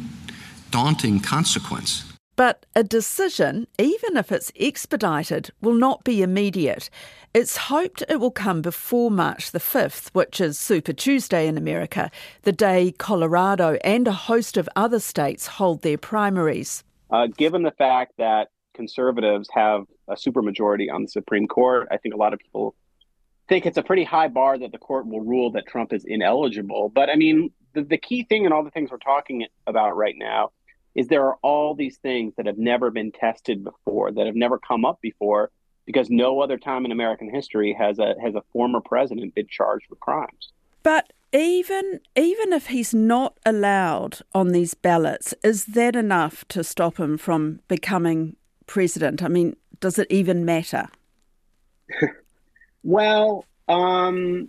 daunting 0.70 1.20
consequence. 1.20 2.04
But 2.36 2.66
a 2.74 2.82
decision, 2.82 3.68
even 3.78 4.16
if 4.16 4.32
it's 4.32 4.50
expedited, 4.58 5.50
will 5.60 5.74
not 5.74 6.02
be 6.02 6.20
immediate. 6.20 6.90
It's 7.32 7.56
hoped 7.56 8.02
it 8.08 8.18
will 8.18 8.32
come 8.32 8.60
before 8.60 9.10
March 9.10 9.52
the 9.52 9.60
5th, 9.60 10.10
which 10.12 10.40
is 10.40 10.58
Super 10.58 10.92
Tuesday 10.92 11.46
in 11.46 11.56
America, 11.56 12.10
the 12.42 12.52
day 12.52 12.92
Colorado 12.92 13.74
and 13.84 14.08
a 14.08 14.12
host 14.12 14.56
of 14.56 14.68
other 14.74 14.98
states 14.98 15.46
hold 15.46 15.82
their 15.82 15.98
primaries. 15.98 16.82
Uh, 17.10 17.28
given 17.28 17.62
the 17.62 17.70
fact 17.70 18.14
that 18.18 18.48
conservatives 18.74 19.48
have 19.52 19.84
a 20.08 20.14
supermajority 20.14 20.92
on 20.92 21.02
the 21.02 21.08
Supreme 21.08 21.46
Court. 21.46 21.88
I 21.90 21.96
think 21.96 22.14
a 22.14 22.18
lot 22.18 22.32
of 22.32 22.38
people 22.38 22.74
think 23.48 23.66
it's 23.66 23.76
a 23.76 23.82
pretty 23.82 24.04
high 24.04 24.28
bar 24.28 24.58
that 24.58 24.72
the 24.72 24.78
court 24.78 25.06
will 25.06 25.20
rule 25.20 25.50
that 25.52 25.66
Trump 25.66 25.92
is 25.92 26.04
ineligible. 26.04 26.88
But 26.88 27.10
I 27.10 27.16
mean, 27.16 27.50
the, 27.74 27.82
the 27.82 27.98
key 27.98 28.24
thing 28.24 28.44
in 28.44 28.52
all 28.52 28.64
the 28.64 28.70
things 28.70 28.90
we're 28.90 28.98
talking 28.98 29.46
about 29.66 29.96
right 29.96 30.14
now 30.16 30.50
is 30.94 31.08
there 31.08 31.26
are 31.26 31.36
all 31.42 31.74
these 31.74 31.98
things 31.98 32.34
that 32.36 32.46
have 32.46 32.58
never 32.58 32.90
been 32.90 33.10
tested 33.12 33.64
before, 33.64 34.12
that 34.12 34.26
have 34.26 34.36
never 34.36 34.58
come 34.58 34.84
up 34.84 35.00
before, 35.00 35.50
because 35.86 36.08
no 36.08 36.40
other 36.40 36.56
time 36.56 36.84
in 36.84 36.92
American 36.92 37.28
history 37.28 37.74
has 37.78 37.98
a 37.98 38.14
has 38.22 38.34
a 38.34 38.42
former 38.52 38.80
president 38.80 39.34
been 39.34 39.48
charged 39.48 39.86
with 39.90 40.00
crimes. 40.00 40.52
But 40.82 41.12
even 41.32 42.00
even 42.16 42.52
if 42.52 42.68
he's 42.68 42.94
not 42.94 43.36
allowed 43.44 44.20
on 44.34 44.48
these 44.48 44.74
ballots, 44.74 45.34
is 45.42 45.66
that 45.66 45.96
enough 45.96 46.46
to 46.48 46.62
stop 46.62 46.98
him 46.98 47.18
from 47.18 47.60
becoming 47.68 48.36
president? 48.66 49.22
I 49.22 49.28
mean, 49.28 49.56
does 49.80 49.98
it 49.98 50.06
even 50.10 50.44
matter? 50.44 50.88
well, 52.82 53.44
um, 53.68 54.48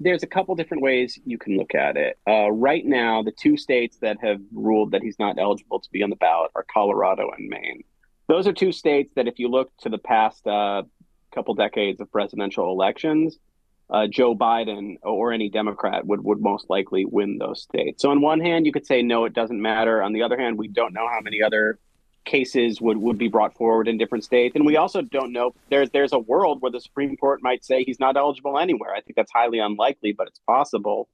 there's 0.00 0.22
a 0.22 0.26
couple 0.26 0.54
different 0.54 0.82
ways 0.82 1.18
you 1.24 1.38
can 1.38 1.56
look 1.56 1.74
at 1.74 1.96
it. 1.96 2.18
Uh, 2.28 2.50
right 2.50 2.84
now, 2.84 3.22
the 3.22 3.32
two 3.32 3.56
states 3.56 3.98
that 4.00 4.18
have 4.20 4.40
ruled 4.52 4.90
that 4.92 5.02
he's 5.02 5.18
not 5.18 5.38
eligible 5.38 5.80
to 5.80 5.90
be 5.90 6.02
on 6.02 6.10
the 6.10 6.16
ballot 6.16 6.50
are 6.54 6.64
Colorado 6.72 7.30
and 7.36 7.48
Maine. 7.48 7.84
Those 8.26 8.46
are 8.46 8.52
two 8.52 8.72
states 8.72 9.12
that, 9.16 9.28
if 9.28 9.38
you 9.38 9.48
look 9.48 9.70
to 9.78 9.88
the 9.88 9.98
past 9.98 10.46
uh, 10.46 10.82
couple 11.34 11.54
decades 11.54 12.00
of 12.00 12.10
presidential 12.10 12.70
elections, 12.70 13.38
uh, 13.90 14.06
Joe 14.06 14.34
Biden 14.34 14.96
or 15.02 15.32
any 15.32 15.50
Democrat 15.50 16.06
would, 16.06 16.24
would 16.24 16.40
most 16.40 16.70
likely 16.70 17.04
win 17.04 17.38
those 17.38 17.62
states. 17.62 18.02
So, 18.02 18.10
on 18.10 18.20
one 18.20 18.40
hand, 18.40 18.66
you 18.66 18.72
could 18.72 18.86
say, 18.86 19.02
no, 19.02 19.26
it 19.26 19.34
doesn't 19.34 19.60
matter. 19.60 20.02
On 20.02 20.12
the 20.12 20.22
other 20.22 20.38
hand, 20.38 20.58
we 20.58 20.68
don't 20.68 20.94
know 20.94 21.06
how 21.06 21.20
many 21.20 21.42
other 21.42 21.78
cases 22.24 22.80
would, 22.80 22.96
would 22.96 23.18
be 23.18 23.28
brought 23.28 23.54
forward 23.54 23.88
in 23.88 23.98
different 23.98 24.24
states. 24.24 24.54
And 24.54 24.66
we 24.66 24.76
also 24.76 25.02
don't 25.02 25.32
know 25.32 25.54
there's 25.70 25.90
there's 25.90 26.12
a 26.12 26.18
world 26.18 26.60
where 26.60 26.72
the 26.72 26.80
Supreme 26.80 27.16
Court 27.16 27.40
might 27.42 27.64
say 27.64 27.84
he's 27.84 28.00
not 28.00 28.16
eligible 28.16 28.58
anywhere. 28.58 28.94
I 28.94 29.00
think 29.00 29.16
that's 29.16 29.32
highly 29.32 29.58
unlikely, 29.58 30.12
but 30.12 30.28
it's 30.28 30.40
possible. 30.46 31.08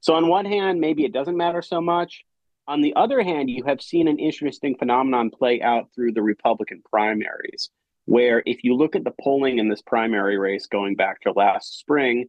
So 0.00 0.14
on 0.14 0.28
one 0.28 0.44
hand, 0.44 0.80
maybe 0.80 1.04
it 1.04 1.12
doesn't 1.12 1.36
matter 1.36 1.62
so 1.62 1.80
much. 1.80 2.24
On 2.68 2.80
the 2.80 2.94
other 2.96 3.22
hand, 3.22 3.48
you 3.48 3.64
have 3.64 3.80
seen 3.80 4.08
an 4.08 4.18
interesting 4.18 4.76
phenomenon 4.76 5.30
play 5.30 5.62
out 5.62 5.88
through 5.94 6.12
the 6.12 6.22
Republican 6.22 6.82
primaries, 6.90 7.70
where 8.06 8.42
if 8.44 8.64
you 8.64 8.74
look 8.74 8.96
at 8.96 9.04
the 9.04 9.14
polling 9.20 9.58
in 9.58 9.68
this 9.68 9.82
primary 9.82 10.36
race 10.36 10.66
going 10.66 10.96
back 10.96 11.20
to 11.22 11.32
last 11.32 11.78
spring, 11.78 12.26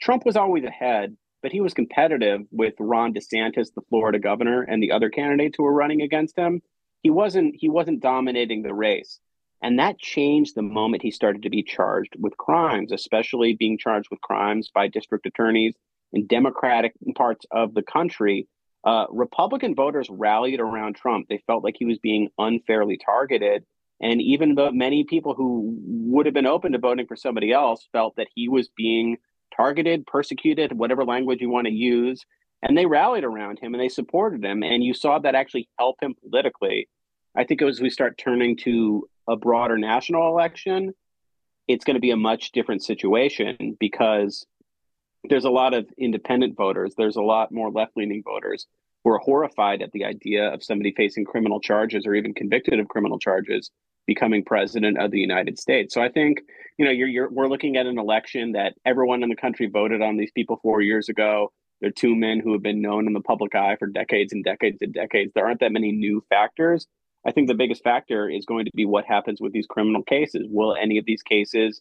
Trump 0.00 0.24
was 0.26 0.36
always 0.36 0.64
ahead, 0.64 1.16
but 1.42 1.52
he 1.52 1.60
was 1.60 1.74
competitive 1.74 2.40
with 2.50 2.74
Ron 2.80 3.14
DeSantis, 3.14 3.72
the 3.74 3.82
Florida 3.88 4.18
governor, 4.18 4.62
and 4.62 4.82
the 4.82 4.92
other 4.92 5.10
candidates 5.10 5.56
who 5.56 5.64
were 5.64 5.72
running 5.72 6.02
against 6.02 6.36
him 6.36 6.60
he 7.08 7.10
wasn't 7.10 7.54
he 7.56 7.70
wasn't 7.70 8.02
dominating 8.02 8.60
the 8.62 8.74
race 8.74 9.18
and 9.62 9.78
that 9.78 9.98
changed 9.98 10.54
the 10.54 10.60
moment 10.60 11.02
he 11.02 11.10
started 11.10 11.42
to 11.42 11.48
be 11.48 11.62
charged 11.62 12.14
with 12.18 12.36
crimes 12.36 12.92
especially 12.92 13.54
being 13.54 13.78
charged 13.78 14.10
with 14.10 14.20
crimes 14.20 14.70
by 14.74 14.86
district 14.86 15.24
attorneys 15.24 15.74
in 16.12 16.26
democratic 16.26 16.92
parts 17.16 17.46
of 17.50 17.72
the 17.72 17.82
country 17.82 18.46
uh, 18.84 19.06
republican 19.08 19.74
voters 19.74 20.10
rallied 20.10 20.60
around 20.60 20.96
trump 20.96 21.26
they 21.30 21.42
felt 21.46 21.64
like 21.64 21.76
he 21.78 21.86
was 21.86 21.98
being 21.98 22.28
unfairly 22.36 22.98
targeted 23.02 23.64
and 24.02 24.20
even 24.20 24.54
though 24.54 24.70
many 24.70 25.04
people 25.04 25.32
who 25.32 25.78
would 26.12 26.26
have 26.26 26.34
been 26.34 26.46
open 26.46 26.72
to 26.72 26.78
voting 26.78 27.06
for 27.06 27.16
somebody 27.16 27.52
else 27.52 27.88
felt 27.90 28.16
that 28.16 28.28
he 28.34 28.50
was 28.50 28.68
being 28.76 29.16
targeted, 29.56 30.06
persecuted, 30.06 30.76
whatever 30.76 31.04
language 31.04 31.40
you 31.40 31.50
want 31.50 31.66
to 31.66 31.72
use. 31.72 32.24
And 32.62 32.76
they 32.76 32.86
rallied 32.86 33.24
around 33.24 33.58
him 33.58 33.74
and 33.74 33.82
they 33.82 33.88
supported 33.88 34.44
him. 34.44 34.62
And 34.62 34.84
you 34.84 34.94
saw 34.94 35.18
that 35.18 35.34
actually 35.34 35.68
help 35.78 35.96
him 36.02 36.14
politically. 36.14 36.88
I 37.38 37.44
think 37.44 37.62
as 37.62 37.80
we 37.80 37.88
start 37.88 38.18
turning 38.18 38.56
to 38.64 39.08
a 39.28 39.36
broader 39.36 39.78
national 39.78 40.26
election, 40.26 40.92
it's 41.68 41.84
going 41.84 41.94
to 41.94 42.00
be 42.00 42.10
a 42.10 42.16
much 42.16 42.50
different 42.50 42.82
situation 42.82 43.76
because 43.78 44.44
there's 45.28 45.44
a 45.44 45.50
lot 45.50 45.72
of 45.72 45.86
independent 45.96 46.56
voters, 46.56 46.94
there's 46.96 47.14
a 47.14 47.22
lot 47.22 47.52
more 47.52 47.70
left 47.70 47.92
leaning 47.96 48.24
voters 48.24 48.66
who 49.04 49.10
are 49.12 49.18
horrified 49.18 49.82
at 49.82 49.92
the 49.92 50.04
idea 50.04 50.52
of 50.52 50.64
somebody 50.64 50.92
facing 50.96 51.24
criminal 51.24 51.60
charges 51.60 52.06
or 52.06 52.16
even 52.16 52.34
convicted 52.34 52.80
of 52.80 52.88
criminal 52.88 53.20
charges 53.20 53.70
becoming 54.04 54.44
president 54.44 54.98
of 54.98 55.12
the 55.12 55.20
United 55.20 55.60
States. 55.60 55.94
So 55.94 56.02
I 56.02 56.08
think 56.08 56.40
you 56.76 56.84
know 56.84 56.90
you're, 56.90 57.06
you're, 57.06 57.30
we're 57.30 57.46
looking 57.46 57.76
at 57.76 57.86
an 57.86 58.00
election 58.00 58.52
that 58.52 58.74
everyone 58.84 59.22
in 59.22 59.28
the 59.28 59.36
country 59.36 59.66
voted 59.66 60.02
on 60.02 60.16
these 60.16 60.32
people 60.32 60.58
four 60.60 60.80
years 60.80 61.08
ago. 61.08 61.52
They're 61.80 61.92
two 61.92 62.16
men 62.16 62.40
who 62.40 62.52
have 62.54 62.62
been 62.62 62.82
known 62.82 63.06
in 63.06 63.12
the 63.12 63.20
public 63.20 63.54
eye 63.54 63.76
for 63.78 63.86
decades 63.86 64.32
and 64.32 64.42
decades 64.42 64.78
and 64.80 64.92
decades. 64.92 65.30
There 65.34 65.46
aren't 65.46 65.60
that 65.60 65.70
many 65.70 65.92
new 65.92 66.24
factors. 66.28 66.88
I 67.26 67.32
think 67.32 67.48
the 67.48 67.54
biggest 67.54 67.82
factor 67.82 68.28
is 68.28 68.46
going 68.46 68.64
to 68.66 68.70
be 68.74 68.86
what 68.86 69.04
happens 69.04 69.40
with 69.40 69.52
these 69.52 69.66
criminal 69.66 70.02
cases. 70.02 70.46
Will 70.48 70.74
any 70.74 70.98
of 70.98 71.04
these 71.04 71.22
cases 71.22 71.80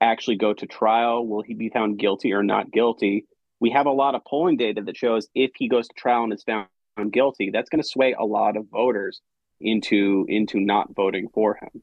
actually 0.00 0.36
go 0.36 0.52
to 0.52 0.66
trial? 0.66 1.26
Will 1.26 1.42
he 1.42 1.54
be 1.54 1.70
found 1.70 1.98
guilty 1.98 2.32
or 2.32 2.42
not 2.42 2.70
guilty? 2.70 3.26
We 3.60 3.70
have 3.70 3.86
a 3.86 3.92
lot 3.92 4.14
of 4.14 4.24
polling 4.24 4.56
data 4.56 4.82
that 4.82 4.96
shows 4.96 5.28
if 5.34 5.52
he 5.56 5.68
goes 5.68 5.88
to 5.88 5.94
trial 5.94 6.24
and 6.24 6.32
is 6.32 6.44
found 6.44 6.68
guilty, 7.12 7.50
that's 7.50 7.70
going 7.70 7.82
to 7.82 7.88
sway 7.88 8.14
a 8.18 8.24
lot 8.24 8.56
of 8.56 8.66
voters 8.70 9.20
into 9.60 10.26
into 10.28 10.60
not 10.60 10.94
voting 10.94 11.28
for 11.32 11.58
him. 11.60 11.82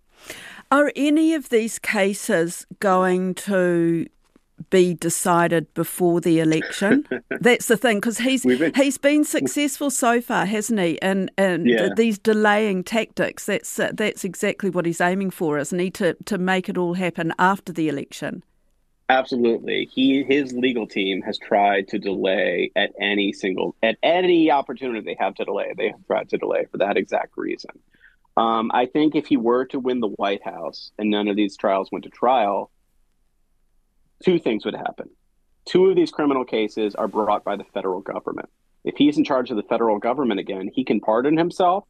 Are 0.70 0.92
any 0.96 1.34
of 1.34 1.50
these 1.50 1.80
cases 1.80 2.66
going 2.80 3.34
to 3.36 4.08
be 4.72 4.96
decided 4.96 5.72
before 5.76 6.20
the 6.20 6.40
election? 6.40 7.08
That's 7.30 7.68
the 7.68 7.78
thing 7.78 7.98
because 7.98 8.18
he's 8.18 8.44
been, 8.44 8.74
he's 8.74 8.98
been 8.98 9.24
successful 9.24 9.92
so 9.92 10.20
far, 10.20 10.48
hasn't 10.48 10.80
he? 10.80 11.00
And 11.02 11.32
and 11.38 11.68
yeah. 11.68 11.90
these 11.96 12.18
delaying 12.18 12.84
tactics. 12.84 13.46
That's 13.46 13.80
uh, 13.80 13.92
that's 13.94 14.24
exactly 14.24 14.72
what 14.72 14.88
he's 14.88 15.02
aiming 15.02 15.30
for, 15.30 15.60
isn't 15.60 15.78
he? 15.78 15.92
To 15.92 16.16
to 16.26 16.40
make 16.40 16.68
it 16.68 16.78
all 16.78 16.96
happen 16.96 17.34
after 17.38 17.72
the 17.72 17.88
election. 17.88 18.44
Absolutely. 19.10 19.90
He 19.94 20.24
his 20.24 20.54
legal 20.54 20.88
team 20.88 21.22
has 21.22 21.38
tried 21.38 21.90
to 21.90 22.00
delay 22.00 22.72
at 22.76 22.94
any 23.00 23.34
single 23.34 23.76
at 23.84 23.98
any 24.02 24.50
opportunity 24.50 25.02
they 25.02 25.18
have 25.20 25.36
to 25.36 25.46
delay. 25.46 25.74
They 25.78 25.90
have 25.90 26.08
tried 26.08 26.30
to 26.30 26.38
delay 26.38 26.66
for 26.72 26.78
that 26.78 26.98
exact 26.98 27.38
reason. 27.38 27.72
Um, 28.38 28.72
I 28.74 28.86
think 28.86 29.16
if 29.16 29.28
he 29.28 29.36
were 29.36 29.66
to 29.66 29.80
win 29.80 30.00
the 30.00 30.08
White 30.08 30.44
House 30.44 30.92
and 30.98 31.10
none 31.10 31.28
of 31.28 31.36
these 31.36 31.58
trials 31.58 31.90
went 31.92 32.06
to 32.06 32.10
trial, 32.10 32.72
two 34.24 34.40
things 34.40 34.66
would 34.66 34.76
happen. 34.76 35.10
Two 35.66 35.90
of 35.90 35.96
these 35.96 36.12
criminal 36.12 36.46
cases 36.46 36.96
are 36.96 37.08
brought 37.08 37.44
by 37.44 37.56
the 37.56 37.64
federal 37.64 38.02
government. 38.02 38.50
If 38.84 38.96
he's 38.98 39.18
in 39.18 39.24
charge 39.24 39.52
of 39.52 39.58
the 39.58 39.64
federal 39.64 40.00
government 40.00 40.40
again, 40.40 40.70
he 40.74 40.84
can 40.84 41.00
pardon 41.00 41.38
himself. 41.38 41.86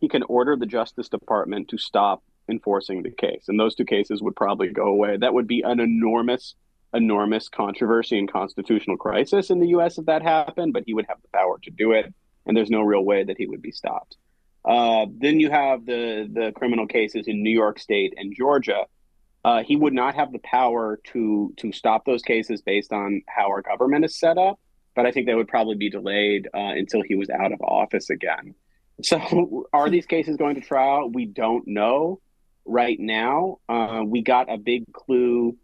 He 0.00 0.08
can 0.08 0.24
order 0.24 0.56
the 0.56 0.66
Justice 0.66 1.08
Department 1.08 1.68
to 1.68 1.78
stop 1.78 2.22
enforcing 2.48 3.02
the 3.02 3.10
case. 3.10 3.44
And 3.48 3.58
those 3.58 3.74
two 3.74 3.84
cases 3.84 4.20
would 4.20 4.34
probably 4.34 4.68
go 4.68 4.86
away. 4.86 5.16
That 5.16 5.34
would 5.34 5.46
be 5.46 5.62
an 5.62 5.78
enormous, 5.78 6.56
enormous 6.92 7.48
controversy 7.48 8.18
and 8.18 8.30
constitutional 8.30 8.96
crisis 8.96 9.50
in 9.50 9.60
the 9.60 9.68
US 9.68 9.98
if 9.98 10.06
that 10.06 10.22
happened, 10.22 10.72
but 10.72 10.82
he 10.86 10.94
would 10.94 11.06
have 11.08 11.22
the 11.22 11.28
power 11.28 11.58
to 11.62 11.70
do 11.70 11.92
it. 11.92 12.12
And 12.44 12.56
there's 12.56 12.70
no 12.70 12.82
real 12.82 13.04
way 13.04 13.22
that 13.22 13.38
he 13.38 13.46
would 13.46 13.62
be 13.62 13.70
stopped. 13.70 14.16
Uh, 14.64 15.06
then 15.18 15.40
you 15.40 15.50
have 15.50 15.86
the, 15.86 16.28
the 16.32 16.52
criminal 16.52 16.86
cases 16.86 17.26
in 17.28 17.42
New 17.42 17.50
York 17.50 17.78
State 17.78 18.14
and 18.16 18.34
Georgia. 18.36 18.86
Uh, 19.44 19.62
he 19.62 19.76
would 19.76 19.92
not 19.92 20.14
have 20.14 20.32
the 20.32 20.38
power 20.38 21.00
to 21.04 21.52
to 21.56 21.72
stop 21.72 22.04
those 22.04 22.22
cases 22.22 22.62
based 22.62 22.92
on 22.92 23.22
how 23.28 23.48
our 23.48 23.62
government 23.62 24.04
is 24.04 24.16
set 24.16 24.38
up, 24.38 24.60
but 24.94 25.04
I 25.04 25.10
think 25.10 25.26
that 25.26 25.36
would 25.36 25.48
probably 25.48 25.74
be 25.74 25.90
delayed 25.90 26.48
uh, 26.54 26.58
until 26.58 27.02
he 27.02 27.16
was 27.16 27.28
out 27.28 27.52
of 27.52 27.60
office 27.60 28.08
again. 28.10 28.54
So, 29.02 29.66
are 29.72 29.90
these 29.90 30.06
cases 30.06 30.36
going 30.36 30.54
to 30.54 30.60
trial? 30.60 31.10
We 31.10 31.26
don't 31.26 31.66
know 31.66 32.20
right 32.64 32.98
now. 32.98 33.58
Uh, 33.68 34.02
we 34.06 34.22
got 34.22 34.52
a 34.52 34.56
big 34.56 34.92
clue 34.92 35.56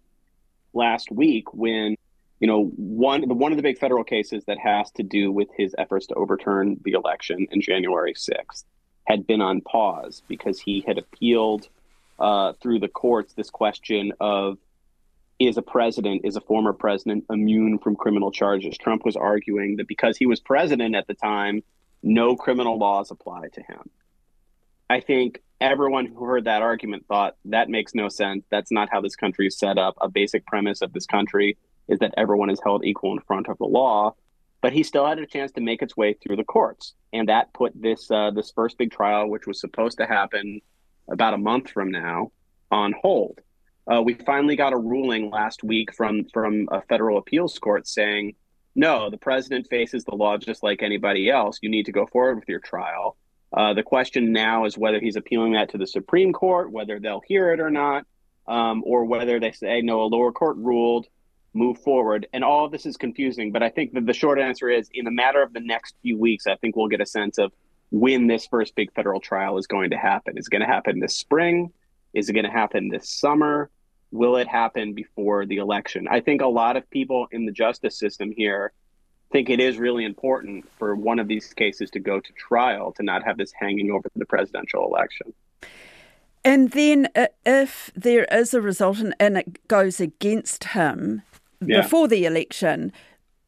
last 0.75 1.11
week 1.13 1.55
when 1.55 1.97
you 2.41 2.49
know 2.49 2.65
one 2.77 3.23
one 3.29 3.53
of 3.53 3.57
the 3.57 3.63
big 3.63 3.79
federal 3.79 4.05
cases 4.05 4.45
that 4.47 4.59
has 4.59 4.91
to 4.93 5.05
do 5.05 5.31
with 5.31 5.49
his 5.57 5.75
efforts 5.79 6.07
to 6.09 6.15
overturn 6.15 6.79
the 6.85 6.93
election 6.93 7.47
in 7.53 7.61
January 7.61 8.15
6th 8.15 8.65
had 9.05 9.27
been 9.27 9.41
on 9.41 9.61
pause 9.63 10.23
because 10.29 10.61
he 10.61 10.85
had 10.87 10.99
appealed 10.99 11.69
uh, 12.19 12.53
through 12.61 12.79
the 12.79 12.89
courts 12.89 13.35
this 13.35 13.51
question 13.51 14.13
of 14.21 14.59
is 15.39 15.57
a 15.57 15.63
president 15.63 16.23
is 16.25 16.37
a 16.37 16.41
former 16.41 16.73
president 16.73 17.25
immune 17.31 17.79
from 17.79 17.97
criminal 17.97 18.31
charges 18.31 18.77
trump 18.77 19.05
was 19.05 19.17
arguing 19.17 19.77
that 19.77 19.89
because 19.89 20.17
he 20.17 20.27
was 20.27 20.41
president 20.41 20.95
at 20.95 21.07
the 21.07 21.15
time 21.15 21.63
no 22.03 22.37
criminal 22.37 22.79
laws 22.79 23.11
apply 23.11 23.49
to 23.49 23.63
him 23.63 23.91
i 24.91 25.01
think 25.01 25.41
everyone 25.61 26.07
who 26.07 26.25
heard 26.25 26.45
that 26.45 26.63
argument 26.63 27.05
thought 27.07 27.37
that 27.47 27.69
makes 27.69 27.95
no 27.95 28.09
sense. 28.09 28.45
That's 28.51 28.71
not 28.71 28.89
how 28.91 29.01
this 29.01 29.17
country 29.17 29.47
is 29.47 29.59
set 29.59 29.79
up. 29.79 29.97
A 30.01 30.09
basic 30.09 30.47
premise 30.47 30.83
of 30.83 30.93
this 30.93 31.07
country 31.07 31.57
is 31.89 31.99
that 32.01 32.15
everyone 32.17 32.51
is 32.51 32.61
held 32.63 32.85
equal 32.85 33.13
in 33.13 33.21
front 33.21 33.49
of 33.49 33.59
the 33.59 33.67
law. 33.67 34.15
But 34.61 34.73
he 34.73 34.83
still 34.83 35.07
had 35.07 35.19
a 35.19 35.27
chance 35.27 35.53
to 35.53 35.61
make 35.61 35.83
its 35.83 35.97
way 35.97 36.15
through 36.15 36.35
the 36.35 36.45
courts, 36.45 36.95
and 37.13 37.29
that 37.29 37.53
put 37.53 37.81
this 37.81 38.11
uh, 38.11 38.33
this 38.33 38.51
first 38.51 38.77
big 38.77 38.91
trial, 38.91 39.31
which 39.31 39.47
was 39.47 39.61
supposed 39.61 39.99
to 39.99 40.07
happen 40.07 40.61
about 41.09 41.35
a 41.35 41.39
month 41.39 41.71
from 41.71 41.91
now, 41.91 42.33
on 42.71 42.95
hold. 43.01 43.41
Uh, 43.91 44.03
we 44.03 44.15
finally 44.15 44.57
got 44.57 44.73
a 44.73 44.77
ruling 44.77 45.31
last 45.31 45.65
week 45.65 45.95
from 45.95 46.25
from 46.33 46.69
a 46.71 46.83
federal 46.83 47.19
appeals 47.19 47.59
court 47.59 47.89
saying, 47.89 48.35
no, 48.75 49.11
the 49.11 49.17
president 49.17 49.67
faces 49.69 50.05
the 50.05 50.15
law 50.15 50.37
just 50.37 50.63
like 50.63 50.83
anybody 50.83 51.31
else. 51.31 51.59
You 51.63 51.71
need 51.71 51.87
to 51.87 51.93
go 51.93 52.07
forward 52.07 52.37
with 52.37 52.49
your 52.49 52.61
trial. 52.61 53.17
Uh, 53.53 53.73
the 53.73 53.83
question 53.83 54.33
now 54.33 54.67
is 54.67 54.77
whether 54.77 55.01
he's 55.01 55.17
appealing 55.17 55.53
that 55.53 55.71
to 55.71 55.79
the 55.79 55.87
Supreme 55.87 56.33
Court, 56.33 56.71
whether 56.71 57.01
they'll 57.01 57.23
hear 57.27 57.53
it 57.53 57.61
or 57.61 57.71
not, 57.71 58.05
um, 58.47 58.83
or 58.87 59.07
whether 59.07 59.41
they 59.41 59.53
say, 59.53 59.81
no, 59.81 60.03
a 60.03 60.05
lower 60.05 60.33
court 60.33 60.57
ruled, 60.59 61.07
move 61.55 61.79
forward. 61.79 62.27
And 62.33 62.45
all 62.45 62.67
of 62.67 62.73
this 62.73 62.85
is 62.85 62.97
confusing. 62.97 63.51
But 63.51 63.63
I 63.63 63.71
think 63.71 63.95
that 63.95 64.07
the 64.07 64.13
short 64.13 64.39
answer 64.39 64.69
is 64.69 64.91
in 64.93 65.07
a 65.07 65.11
matter 65.11 65.43
of 65.43 65.53
the 65.55 65.61
next 65.61 65.97
few 66.03 66.19
weeks, 66.19 66.47
I 66.47 66.57
think 66.57 66.77
we'll 66.77 66.89
get 66.89 67.01
a 67.01 67.07
sense 67.07 67.39
of 67.39 67.53
when 67.91 68.27
this 68.27 68.47
first 68.47 68.75
big 68.75 68.93
federal 68.93 69.21
trial 69.21 69.59
is 69.59 69.67
going 69.67 69.91
to 69.91 69.97
happen. 69.97 70.37
Is 70.37 70.47
it 70.47 70.51
going 70.51 70.61
to 70.61 70.67
happen 70.67 71.01
this 71.01 71.17
spring? 71.17 71.73
Is 72.15 72.29
it 72.29 72.33
going 72.33 72.45
to 72.45 72.51
happen 72.51 72.89
this 72.89 73.09
summer? 73.09 73.71
Will 74.11 74.37
it 74.37 74.49
happen 74.49 74.95
before 74.95 75.47
the 75.47 75.57
election? 75.57 76.07
I 76.11 76.21
think 76.21 76.41
a 76.41 76.47
lot 76.47 76.77
of 76.77 76.89
people 76.91 77.29
in 77.31 77.47
the 77.47 77.53
justice 77.53 77.99
system 77.99 78.33
here 78.37 78.73
think 79.31 79.51
it 79.51 79.61
is 79.61 79.79
really 79.79 80.05
important 80.05 80.67
for 80.79 80.95
one 80.95 81.19
of 81.19 81.29
these 81.29 81.53
cases 81.53 81.91
to 81.91 82.01
go 82.01 82.19
to 82.19 82.33
trial 82.33 82.93
to 82.93 83.03
not 83.03 83.23
have 83.25 83.37
this 83.37 83.53
hanging 83.53 83.91
over 83.91 84.09
the 84.17 84.25
presidential 84.25 84.87
election. 84.87 85.35
And 86.45 86.71
then, 86.71 87.09
uh, 87.15 87.27
if 87.45 87.91
there 87.95 88.25
is 88.25 88.55
a 88.55 88.61
result 88.61 89.01
and, 89.01 89.15
and 89.21 89.37
it 89.37 89.69
goes 89.69 90.01
against 90.01 90.65
him 90.65 91.23
yeah. 91.61 91.83
before 91.83 92.09
the 92.09 92.25
election, 92.25 92.93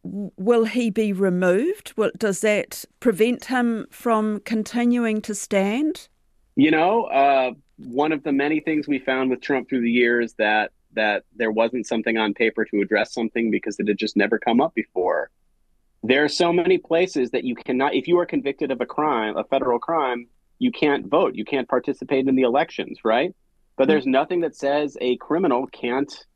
will 0.02 0.64
he 0.64 0.90
be 0.90 1.12
removed? 1.12 1.92
Will, 1.96 2.10
does 2.16 2.40
that 2.40 2.84
prevent 3.00 3.46
him 3.46 3.86
from 3.90 4.40
continuing 4.40 5.20
to 5.22 5.34
stand? 5.34 6.08
You 6.56 6.70
know, 6.70 7.04
uh, 7.04 7.52
one 7.76 8.12
of 8.12 8.22
the 8.22 8.32
many 8.32 8.60
things 8.60 8.88
we 8.88 8.98
found 8.98 9.30
with 9.30 9.40
Trump 9.40 9.68
through 9.68 9.82
the 9.82 9.90
years 9.90 10.34
that 10.34 10.72
that 10.92 11.24
there 11.36 11.52
wasn't 11.52 11.86
something 11.86 12.18
on 12.18 12.34
paper 12.34 12.64
to 12.64 12.80
address 12.80 13.14
something 13.14 13.50
because 13.50 13.78
it 13.78 13.86
had 13.86 13.96
just 13.96 14.16
never 14.16 14.38
come 14.38 14.60
up 14.60 14.74
before 14.74 15.30
there 16.02 16.24
are 16.24 16.28
so 16.28 16.52
many 16.52 16.78
places 16.78 17.30
that 17.30 17.44
you 17.44 17.54
cannot 17.54 17.94
if 17.94 18.08
you 18.08 18.18
are 18.18 18.26
convicted 18.26 18.70
of 18.70 18.80
a 18.80 18.86
crime 18.86 19.36
a 19.36 19.44
federal 19.44 19.78
crime 19.78 20.26
you 20.58 20.72
can't 20.72 21.06
vote 21.06 21.34
you 21.34 21.44
can't 21.44 21.68
participate 21.68 22.26
in 22.26 22.36
the 22.36 22.42
elections 22.42 22.98
right 23.04 23.34
but 23.76 23.88
there's 23.88 24.04
mm-hmm. 24.04 24.12
nothing 24.12 24.40
that 24.40 24.56
says 24.56 24.96
a 25.00 25.16
criminal 25.18 25.66
can't 25.66 26.26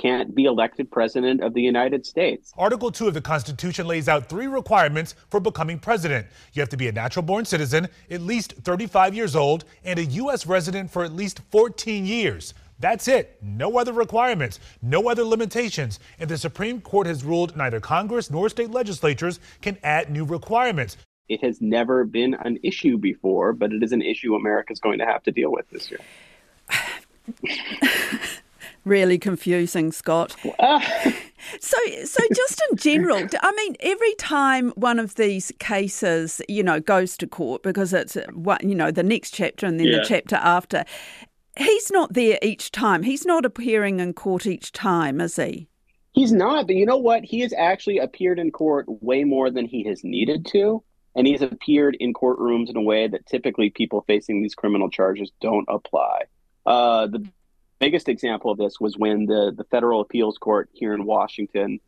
can't 0.00 0.34
be 0.34 0.46
elected 0.46 0.90
president 0.90 1.42
of 1.42 1.52
the 1.52 1.60
United 1.60 2.06
States. 2.06 2.52
Article 2.56 2.90
2 2.90 3.08
of 3.08 3.14
the 3.14 3.20
Constitution 3.20 3.86
lays 3.86 4.08
out 4.08 4.28
three 4.28 4.46
requirements 4.46 5.14
for 5.28 5.40
becoming 5.40 5.78
president. 5.78 6.26
You 6.54 6.60
have 6.60 6.70
to 6.70 6.76
be 6.76 6.88
a 6.88 6.92
natural 6.92 7.22
born 7.22 7.44
citizen, 7.44 7.88
at 8.10 8.22
least 8.22 8.54
35 8.64 9.14
years 9.14 9.36
old, 9.36 9.64
and 9.84 9.98
a 9.98 10.04
U.S. 10.04 10.46
resident 10.46 10.90
for 10.90 11.04
at 11.04 11.12
least 11.12 11.40
14 11.50 12.06
years. 12.06 12.54
That's 12.78 13.08
it. 13.08 13.36
No 13.42 13.78
other 13.78 13.92
requirements, 13.92 14.58
no 14.80 15.10
other 15.10 15.22
limitations. 15.22 16.00
And 16.18 16.30
the 16.30 16.38
Supreme 16.38 16.80
Court 16.80 17.06
has 17.06 17.22
ruled 17.22 17.54
neither 17.54 17.78
Congress 17.78 18.30
nor 18.30 18.48
state 18.48 18.70
legislatures 18.70 19.38
can 19.60 19.76
add 19.82 20.10
new 20.10 20.24
requirements. 20.24 20.96
It 21.28 21.44
has 21.44 21.60
never 21.60 22.04
been 22.04 22.34
an 22.34 22.58
issue 22.62 22.96
before, 22.96 23.52
but 23.52 23.72
it 23.72 23.82
is 23.82 23.92
an 23.92 24.00
issue 24.00 24.34
America's 24.34 24.80
going 24.80 24.98
to 24.98 25.04
have 25.04 25.22
to 25.24 25.30
deal 25.30 25.52
with 25.52 25.68
this 25.68 25.90
year. 25.90 26.00
really 28.84 29.18
confusing, 29.18 29.92
Scott. 29.92 30.36
So, 31.58 31.76
so 32.04 32.22
just 32.34 32.62
in 32.70 32.76
general, 32.76 33.26
I 33.40 33.52
mean, 33.52 33.74
every 33.80 34.14
time 34.16 34.70
one 34.76 34.98
of 34.98 35.14
these 35.14 35.50
cases, 35.58 36.42
you 36.48 36.62
know, 36.62 36.80
goes 36.80 37.16
to 37.16 37.26
court 37.26 37.62
because 37.62 37.94
it's 37.94 38.16
what 38.34 38.62
you 38.62 38.74
know 38.74 38.90
the 38.90 39.02
next 39.02 39.30
chapter 39.32 39.66
and 39.66 39.80
then 39.80 39.86
yeah. 39.86 39.98
the 39.98 40.04
chapter 40.04 40.36
after, 40.36 40.84
he's 41.56 41.90
not 41.90 42.12
there 42.12 42.38
each 42.42 42.70
time. 42.72 43.02
He's 43.02 43.24
not 43.24 43.44
appearing 43.44 44.00
in 44.00 44.12
court 44.12 44.46
each 44.46 44.72
time, 44.72 45.20
is 45.20 45.36
he? 45.36 45.68
He's 46.12 46.32
not, 46.32 46.66
but 46.66 46.76
you 46.76 46.86
know 46.86 46.98
what? 46.98 47.24
He 47.24 47.40
has 47.40 47.54
actually 47.56 47.98
appeared 47.98 48.38
in 48.38 48.50
court 48.50 48.86
way 48.88 49.24
more 49.24 49.50
than 49.50 49.64
he 49.64 49.84
has 49.84 50.02
needed 50.02 50.46
to. 50.52 50.82
And 51.16 51.26
he's 51.26 51.42
appeared 51.42 51.96
in 51.98 52.14
courtrooms 52.14 52.70
in 52.70 52.76
a 52.76 52.82
way 52.82 53.08
that 53.08 53.26
typically 53.26 53.70
people 53.70 54.04
facing 54.06 54.42
these 54.42 54.54
criminal 54.54 54.90
charges 54.90 55.32
don't 55.40 55.66
apply. 55.68 56.22
Uh, 56.66 57.06
the 57.08 57.26
biggest 57.80 58.08
example 58.08 58.52
of 58.52 58.58
this 58.58 58.78
was 58.78 58.96
when 58.96 59.26
the, 59.26 59.52
the 59.56 59.64
federal 59.64 60.00
appeals 60.00 60.38
court 60.38 60.68
here 60.72 60.94
in 60.94 61.04
Washington 61.04 61.80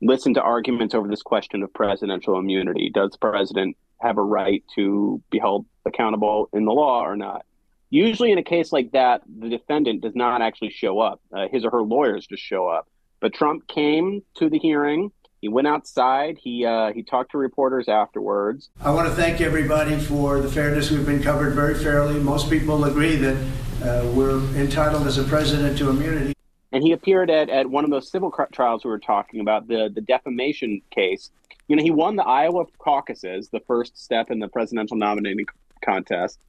listened 0.00 0.36
to 0.36 0.42
arguments 0.42 0.94
over 0.94 1.08
this 1.08 1.22
question 1.22 1.62
of 1.62 1.74
presidential 1.74 2.38
immunity. 2.38 2.90
Does 2.90 3.10
the 3.10 3.18
president 3.18 3.76
have 4.00 4.16
a 4.16 4.22
right 4.22 4.64
to 4.76 5.20
be 5.30 5.38
held 5.38 5.66
accountable 5.84 6.48
in 6.52 6.64
the 6.64 6.72
law 6.72 7.02
or 7.02 7.16
not? 7.16 7.44
Usually, 7.90 8.32
in 8.32 8.38
a 8.38 8.42
case 8.42 8.72
like 8.72 8.92
that, 8.92 9.20
the 9.38 9.50
defendant 9.50 10.00
does 10.00 10.14
not 10.14 10.40
actually 10.40 10.70
show 10.70 10.98
up. 11.00 11.20
Uh, 11.30 11.48
his 11.50 11.64
or 11.64 11.70
her 11.70 11.82
lawyers 11.82 12.26
just 12.26 12.42
show 12.42 12.66
up. 12.66 12.88
But 13.20 13.34
Trump 13.34 13.68
came 13.68 14.22
to 14.36 14.48
the 14.48 14.58
hearing. 14.58 15.12
He 15.42 15.48
went 15.48 15.66
outside. 15.66 16.38
He 16.40 16.64
uh, 16.64 16.92
he 16.92 17.02
talked 17.02 17.32
to 17.32 17.38
reporters 17.38 17.88
afterwards. 17.88 18.70
I 18.80 18.92
want 18.92 19.08
to 19.08 19.14
thank 19.14 19.40
everybody 19.40 19.98
for 19.98 20.40
the 20.40 20.48
fairness. 20.48 20.90
We've 20.90 21.04
been 21.04 21.22
covered 21.22 21.54
very 21.54 21.74
fairly. 21.74 22.18
Most 22.18 22.48
people 22.48 22.84
agree 22.84 23.16
that 23.16 23.36
uh, 23.82 24.10
we're 24.14 24.38
entitled 24.56 25.06
as 25.06 25.18
a 25.18 25.24
president 25.24 25.76
to 25.78 25.90
immunity. 25.90 26.34
And 26.72 26.82
he 26.82 26.92
appeared 26.92 27.30
at, 27.30 27.50
at 27.50 27.68
one 27.68 27.84
of 27.84 27.90
those 27.90 28.10
civil 28.10 28.32
trials 28.52 28.84
we 28.84 28.90
were 28.90 28.98
talking 28.98 29.40
about, 29.40 29.68
the 29.68 29.90
the 29.94 30.00
defamation 30.00 30.80
case. 30.90 31.30
You 31.68 31.76
know, 31.76 31.82
he 31.82 31.90
won 31.90 32.16
the 32.16 32.24
Iowa 32.24 32.64
caucuses, 32.78 33.48
the 33.48 33.60
first 33.60 33.96
step 33.98 34.30
in 34.30 34.38
the 34.38 34.48
presidential 34.48 34.96
nominating 34.96 35.46
contest. 35.84 36.40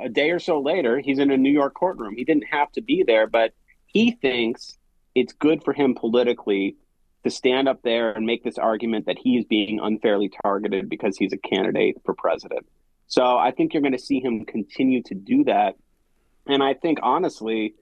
A 0.00 0.08
day 0.08 0.30
or 0.30 0.38
so 0.38 0.60
later, 0.60 0.98
he's 0.98 1.18
in 1.18 1.30
a 1.30 1.36
New 1.36 1.50
York 1.50 1.74
courtroom. 1.74 2.16
He 2.16 2.24
didn't 2.24 2.44
have 2.50 2.70
to 2.72 2.80
be 2.80 3.02
there, 3.02 3.26
but 3.26 3.52
he 3.86 4.12
thinks 4.12 4.78
it's 5.14 5.32
good 5.32 5.64
for 5.64 5.72
him 5.72 5.94
politically 5.94 6.76
to 7.24 7.30
stand 7.30 7.68
up 7.68 7.82
there 7.82 8.12
and 8.12 8.24
make 8.24 8.42
this 8.42 8.58
argument 8.58 9.06
that 9.06 9.18
he 9.18 9.36
is 9.36 9.44
being 9.44 9.80
unfairly 9.80 10.30
targeted 10.42 10.88
because 10.88 11.16
he's 11.16 11.32
a 11.32 11.36
candidate 11.36 11.96
for 12.04 12.14
president. 12.14 12.66
So 13.08 13.36
I 13.36 13.50
think 13.50 13.74
you're 13.74 13.82
going 13.82 13.92
to 13.92 13.98
see 13.98 14.20
him 14.20 14.44
continue 14.44 15.02
to 15.02 15.14
do 15.14 15.44
that. 15.44 15.74
And 16.50 16.62
I 16.62 16.74
think 16.74 16.98
honestly, 17.02 17.74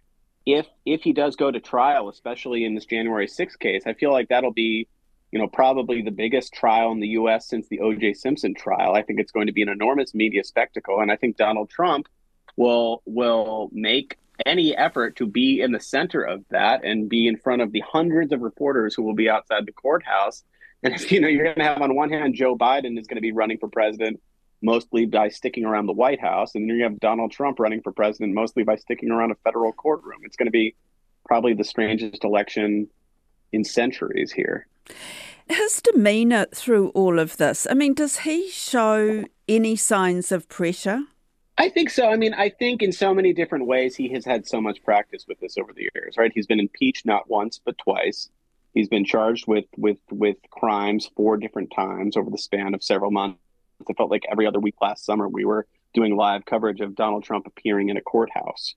if 0.44 0.66
if 0.84 1.02
he 1.02 1.12
does 1.12 1.37
go 1.37 1.50
to 1.50 1.58
trial, 1.58 2.08
especially 2.08 2.64
in 2.64 2.75
this 2.75 2.84
January 2.84 3.26
6th 3.26 3.58
case, 3.58 3.82
I 3.87 3.94
feel 3.94 4.12
like 4.12 4.28
that'll 4.28 4.52
be, 4.52 4.87
you 5.32 5.38
know, 5.38 5.48
probably 5.48 6.02
the 6.02 6.10
biggest 6.10 6.52
trial 6.52 6.92
in 6.92 7.00
the 7.00 7.08
US 7.08 7.48
since 7.48 7.66
the 7.68 7.78
OJ 7.78 8.16
Simpson 8.16 8.54
trial. 8.54 8.94
I 8.94 9.02
think 9.02 9.20
it's 9.20 9.32
going 9.32 9.46
to 9.46 9.52
be 9.52 9.62
an 9.62 9.70
enormous 9.70 10.14
media 10.14 10.44
spectacle 10.44 11.00
and 11.00 11.10
I 11.10 11.16
think 11.16 11.37
Donald 11.37 11.70
Trump 11.70 12.08
will 12.56 13.02
will 13.06 13.70
make 13.72 14.18
any 14.44 14.76
effort 14.76 15.16
to 15.16 15.26
be 15.26 15.60
in 15.60 15.72
the 15.72 15.80
center 15.80 16.22
of 16.22 16.44
that 16.50 16.84
and 16.84 17.08
be 17.08 17.26
in 17.26 17.37
front 17.37 17.62
of 17.62 17.72
the 17.72 17.80
hundreds 17.80 18.32
of 18.32 18.40
reporters 18.40 18.94
who 18.94 19.02
will 19.02 19.14
be 19.14 19.28
outside 19.28 19.66
the 19.66 19.72
courthouse. 19.72 20.44
And 20.82 20.98
you 21.10 21.20
know, 21.20 21.28
you're 21.28 21.44
going 21.44 21.56
to 21.56 21.64
have 21.64 21.80
on 21.80 21.96
one 21.96 22.10
hand 22.10 22.34
Joe 22.34 22.56
Biden 22.56 22.98
is 22.98 23.06
going 23.06 23.16
to 23.16 23.22
be 23.22 23.32
running 23.32 23.58
for 23.58 23.68
president 23.68 24.20
mostly 24.62 25.06
by 25.06 25.28
sticking 25.28 25.64
around 25.64 25.86
the 25.86 25.92
White 25.92 26.20
House, 26.20 26.54
and 26.54 26.68
then 26.68 26.76
you 26.76 26.82
have 26.82 26.98
Donald 26.98 27.30
Trump 27.30 27.58
running 27.60 27.80
for 27.82 27.92
president 27.92 28.34
mostly 28.34 28.64
by 28.64 28.76
sticking 28.76 29.10
around 29.10 29.30
a 29.30 29.36
federal 29.44 29.72
courtroom. 29.72 30.20
It's 30.24 30.36
going 30.36 30.46
to 30.46 30.52
be 30.52 30.74
probably 31.26 31.54
the 31.54 31.64
strangest 31.64 32.24
election 32.24 32.88
in 33.52 33.64
centuries 33.64 34.32
here. 34.32 34.66
His 35.48 35.80
demeanor 35.80 36.46
through 36.54 36.88
all 36.88 37.18
of 37.18 37.36
this, 37.36 37.66
I 37.70 37.74
mean, 37.74 37.94
does 37.94 38.18
he 38.18 38.50
show 38.50 39.24
any 39.46 39.76
signs 39.76 40.30
of 40.32 40.48
pressure? 40.48 41.02
I 41.56 41.68
think 41.68 41.90
so. 41.90 42.08
I 42.08 42.16
mean, 42.16 42.34
I 42.34 42.50
think 42.50 42.82
in 42.82 42.92
so 42.92 43.12
many 43.12 43.32
different 43.32 43.66
ways 43.66 43.96
he 43.96 44.08
has 44.10 44.24
had 44.24 44.46
so 44.46 44.60
much 44.60 44.82
practice 44.84 45.24
with 45.26 45.40
this 45.40 45.58
over 45.58 45.72
the 45.72 45.88
years, 45.94 46.16
right? 46.16 46.30
He's 46.32 46.46
been 46.46 46.60
impeached 46.60 47.04
not 47.04 47.28
once 47.28 47.60
but 47.64 47.76
twice. 47.78 48.28
He's 48.74 48.88
been 48.88 49.04
charged 49.04 49.48
with 49.48 49.64
with 49.76 49.98
with 50.10 50.36
crimes 50.50 51.10
four 51.16 51.36
different 51.36 51.72
times 51.74 52.16
over 52.16 52.30
the 52.30 52.38
span 52.38 52.74
of 52.74 52.82
several 52.84 53.10
months. 53.10 53.40
It 53.88 53.97
felt 53.97 54.11
like 54.11 54.24
every 54.31 54.46
other 54.46 54.61
week 54.61 54.76
last 54.81 55.05
summer 55.05 55.29
we 55.29 55.44
were 55.44 55.66
doing 55.94 56.16
live 56.16 56.44
coverage 56.44 56.81
of 56.81 56.94
Donald 56.94 57.24
Trump 57.24 57.46
appearing 57.46 57.88
in 57.88 57.96
a 57.96 58.02
courthouse. 58.02 58.74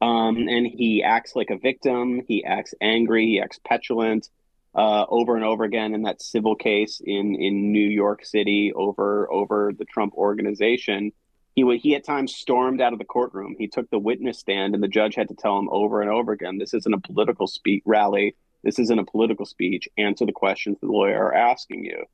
Um, 0.00 0.48
and 0.48 0.66
he 0.66 1.02
acts 1.02 1.36
like 1.36 1.50
a 1.50 1.56
victim. 1.56 2.22
He 2.26 2.44
acts 2.44 2.74
angry. 2.80 3.26
He 3.26 3.40
acts 3.40 3.60
petulant 3.64 4.30
uh, 4.74 5.04
over 5.08 5.36
and 5.36 5.44
over 5.44 5.64
again 5.64 5.94
in 5.94 6.02
that 6.02 6.20
civil 6.22 6.56
case 6.56 7.00
in 7.04 7.34
in 7.36 7.72
New 7.72 7.88
York 7.88 8.24
City 8.24 8.72
over 8.74 9.30
over 9.32 9.72
the 9.78 9.84
Trump 9.84 10.14
organization 10.14 11.12
he 11.54 11.78
he 11.78 11.94
at 11.94 12.04
times 12.04 12.34
stormed 12.34 12.80
out 12.80 12.92
of 12.92 12.98
the 12.98 13.04
courtroom. 13.04 13.56
He 13.58 13.68
took 13.68 13.88
the 13.90 13.98
witness 13.98 14.38
stand, 14.38 14.74
and 14.74 14.82
the 14.82 14.88
judge 14.88 15.14
had 15.14 15.28
to 15.28 15.34
tell 15.34 15.58
him 15.58 15.68
over 15.70 16.00
and 16.00 16.10
over 16.10 16.32
again, 16.32 16.58
"This 16.58 16.74
isn't 16.74 16.94
a 16.94 17.00
political 17.00 17.46
speech 17.46 17.82
rally. 17.84 18.34
This 18.62 18.78
isn't 18.78 18.98
a 18.98 19.04
political 19.04 19.44
speech. 19.44 19.88
Answer 19.98 20.24
the 20.24 20.32
questions 20.32 20.78
the 20.80 20.86
lawyer 20.86 21.26
are 21.26 21.34
asking 21.34 21.84
you." 21.84 22.04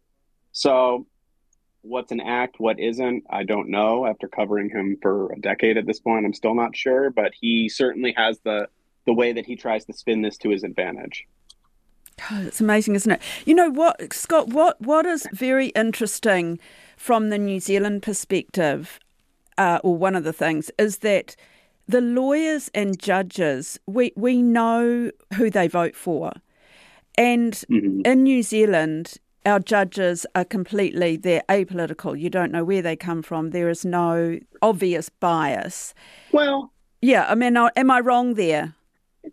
So, 0.53 1.07
what's 1.89 2.13
an 2.13 2.21
act? 2.21 2.57
What 2.59 2.79
isn't? 2.79 3.25
I 3.31 3.45
don't 3.45 3.69
know. 3.69 4.07
After 4.07 4.29
covering 4.29 4.71
him 4.71 4.99
for 5.01 5.33
a 5.33 5.41
decade 5.41 5.77
at 5.77 5.87
this 5.87 6.01
point, 6.01 6.27
I'm 6.27 6.35
still 6.35 6.55
not 6.55 6.77
sure. 6.77 7.11
But 7.11 7.33
he 7.39 7.69
certainly 7.69 8.15
has 8.17 8.39
the 8.41 8.69
the 9.07 9.15
way 9.15 9.33
that 9.33 9.47
he 9.47 9.57
tries 9.57 9.85
to 9.87 9.93
spin 9.93 10.23
this 10.23 10.37
to 10.39 10.51
his 10.51 10.65
advantage. 10.65 11.27
God, 12.29 12.45
it's 12.45 12.61
amazing, 12.61 12.95
isn't 12.95 13.13
it? 13.13 13.23
You 13.47 13.55
know 13.55 13.71
what, 13.71 14.13
Scott? 14.13 14.49
What 14.49 14.81
what 14.81 15.07
is 15.07 15.27
very 15.33 15.69
interesting 15.69 16.59
from 16.97 17.31
the 17.31 17.39
New 17.39 17.61
Zealand 17.61 18.03
perspective 18.03 18.99
uh, 19.59 19.81
or 19.83 19.97
one 19.97 20.15
of 20.15 20.25
the 20.25 20.33
things, 20.33 20.71
is 20.79 20.99
that 20.99 21.37
the 21.87 22.01
lawyers 22.01 22.71
and 22.75 22.99
judges, 22.99 23.79
we, 23.87 24.13
we 24.17 24.41
know 24.41 25.11
who 25.35 25.51
they 25.51 25.69
vote 25.69 25.97
for. 25.97 26.33
And 27.17 27.53
mm-hmm. 27.53 28.03
in 28.05 28.23
New 28.23 28.43
Zealand, 28.43 29.17
our 29.47 29.61
judges 29.61 30.27
are 30.35 30.45
completely 30.45 31.17
they're 31.17 31.43
apolitical. 31.49 32.19
You 32.19 32.31
don't 32.31 32.53
know 32.53 32.65
where 32.65 32.83
they 32.83 32.97
come 32.97 33.23
from. 33.23 33.51
There 33.51 33.69
is 33.69 33.85
no 33.85 34.39
obvious 34.63 35.09
bias. 35.09 35.95
Well, 36.33 36.73
yeah. 37.01 37.27
I 37.29 37.35
mean, 37.35 37.57
am 37.57 37.91
I 37.91 38.01
wrong 38.01 38.35
there? 38.35 38.75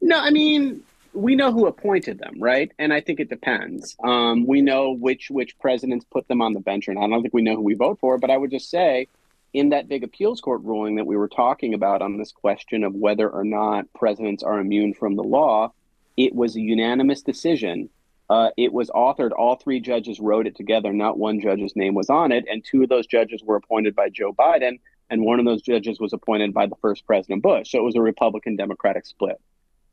No, 0.01 0.19
I 0.19 0.29
mean 0.29 0.83
we 1.15 1.35
know 1.35 1.51
who 1.51 1.65
appointed 1.65 2.19
them, 2.19 2.35
right? 2.37 2.71
And 2.77 2.93
I 2.93 3.01
think 3.01 3.19
it 3.19 3.29
depends. 3.29 3.95
Um, 4.03 4.45
we 4.45 4.61
know 4.61 4.91
which 4.91 5.29
which 5.31 5.57
presidents 5.59 6.05
put 6.11 6.27
them 6.27 6.41
on 6.41 6.53
the 6.53 6.59
bench, 6.59 6.87
and 6.87 6.99
I 6.99 7.07
don't 7.07 7.21
think 7.21 7.33
we 7.33 7.41
know 7.41 7.55
who 7.55 7.61
we 7.61 7.73
vote 7.73 7.99
for. 7.99 8.17
But 8.17 8.29
I 8.29 8.37
would 8.37 8.51
just 8.51 8.69
say 8.69 9.07
in 9.53 9.69
that 9.69 9.87
big 9.87 10.03
appeals 10.03 10.41
court 10.41 10.61
ruling 10.63 10.95
that 10.97 11.07
we 11.07 11.15
were 11.15 11.29
talking 11.29 11.73
about 11.73 12.01
on 12.01 12.17
this 12.17 12.31
question 12.31 12.83
of 12.83 12.93
whether 12.93 13.29
or 13.29 13.45
not 13.45 13.91
presidents 13.93 14.43
are 14.43 14.59
immune 14.59 14.93
from 14.93 15.15
the 15.15 15.23
law, 15.23 15.71
it 16.17 16.35
was 16.35 16.55
a 16.55 16.61
unanimous 16.61 17.21
decision. 17.21 17.89
Uh, 18.29 18.49
it 18.57 18.73
was 18.73 18.89
authored, 18.89 19.31
all 19.37 19.55
three 19.55 19.79
judges 19.79 20.19
wrote 20.19 20.47
it 20.47 20.55
together. 20.55 20.91
Not 20.91 21.17
one 21.17 21.39
judge's 21.39 21.75
name 21.75 21.93
was 21.93 22.09
on 22.09 22.31
it. 22.31 22.45
And 22.49 22.63
two 22.63 22.83
of 22.83 22.89
those 22.89 23.05
judges 23.05 23.43
were 23.43 23.55
appointed 23.55 23.95
by 23.95 24.09
Joe 24.09 24.33
Biden, 24.33 24.79
and 25.09 25.23
one 25.23 25.39
of 25.39 25.45
those 25.45 25.61
judges 25.61 25.99
was 25.99 26.13
appointed 26.13 26.53
by 26.53 26.65
the 26.65 26.75
first 26.81 27.05
President 27.05 27.43
Bush. 27.43 27.71
So 27.71 27.79
it 27.79 27.83
was 27.83 27.95
a 27.95 28.01
Republican 28.01 28.55
Democratic 28.55 29.05
split. 29.05 29.39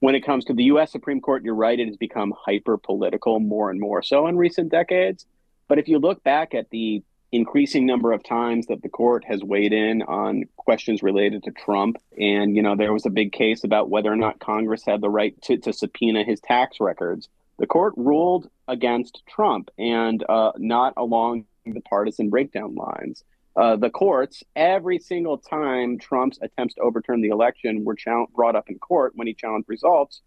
When 0.01 0.15
it 0.15 0.25
comes 0.25 0.47
to 0.47 0.55
the 0.55 0.65
U.S. 0.65 0.91
Supreme 0.91 1.21
Court, 1.21 1.45
you're 1.45 1.55
right, 1.55 1.79
it 1.79 1.87
has 1.87 1.97
become 1.97 2.35
hyper 2.37 2.77
political 2.77 3.39
more 3.39 3.71
and 3.71 3.79
more 3.79 4.03
so 4.03 4.27
in 4.27 4.37
recent 4.37 4.71
decades. 4.71 5.27
But 5.69 5.79
if 5.79 5.87
you 5.87 5.99
look 5.99 6.25
back 6.25 6.55
at 6.55 6.71
the 6.71 7.03
increasing 7.33 7.87
number 7.87 8.13
of 8.13 8.23
times 8.23 8.67
that 8.67 8.83
the 8.83 8.91
court 8.91 9.25
has 9.25 9.43
weighed 9.43 9.73
in 9.73 10.03
on 10.03 10.45
questions 10.57 11.03
related 11.03 11.43
to 11.43 11.51
Trump. 11.51 11.97
And, 12.21 12.55
you 12.55 12.63
know, 12.63 12.77
there 12.77 12.93
was 12.93 13.07
a 13.07 13.11
big 13.11 13.33
case 13.33 13.65
about 13.65 13.89
whether 13.89 14.13
or 14.13 14.17
not 14.17 14.39
Congress 14.39 14.85
had 14.85 15.01
the 15.01 15.09
right 15.09 15.41
to, 15.43 15.57
to 15.57 15.73
subpoena 15.73 16.25
his 16.25 16.41
tax 16.41 16.77
records. 16.79 17.31
The 17.59 17.67
court 17.67 17.95
ruled 17.97 18.49
against 18.69 19.23
Trump 19.29 19.71
and 19.79 20.25
uh, 20.29 20.53
not 20.57 20.95
along 20.97 21.45
the 21.65 21.81
partisan 21.81 22.31
breakdown 22.31 22.75
lines. 22.75 23.25
Uh, 23.55 23.77
the 23.77 23.91
courts, 23.91 24.43
every 24.57 24.99
single 24.99 25.37
time 25.37 25.99
Trump's 25.99 26.39
attempts 26.41 26.75
to 26.75 26.81
overturn 26.81 27.21
the 27.21 27.29
election 27.29 27.85
were 27.85 27.97
brought 28.35 28.57
up 28.57 28.71
in 28.71 28.79
court 28.79 29.13
when 29.15 29.27
he 29.27 29.35
challenged 29.35 29.69
results, 29.69 30.23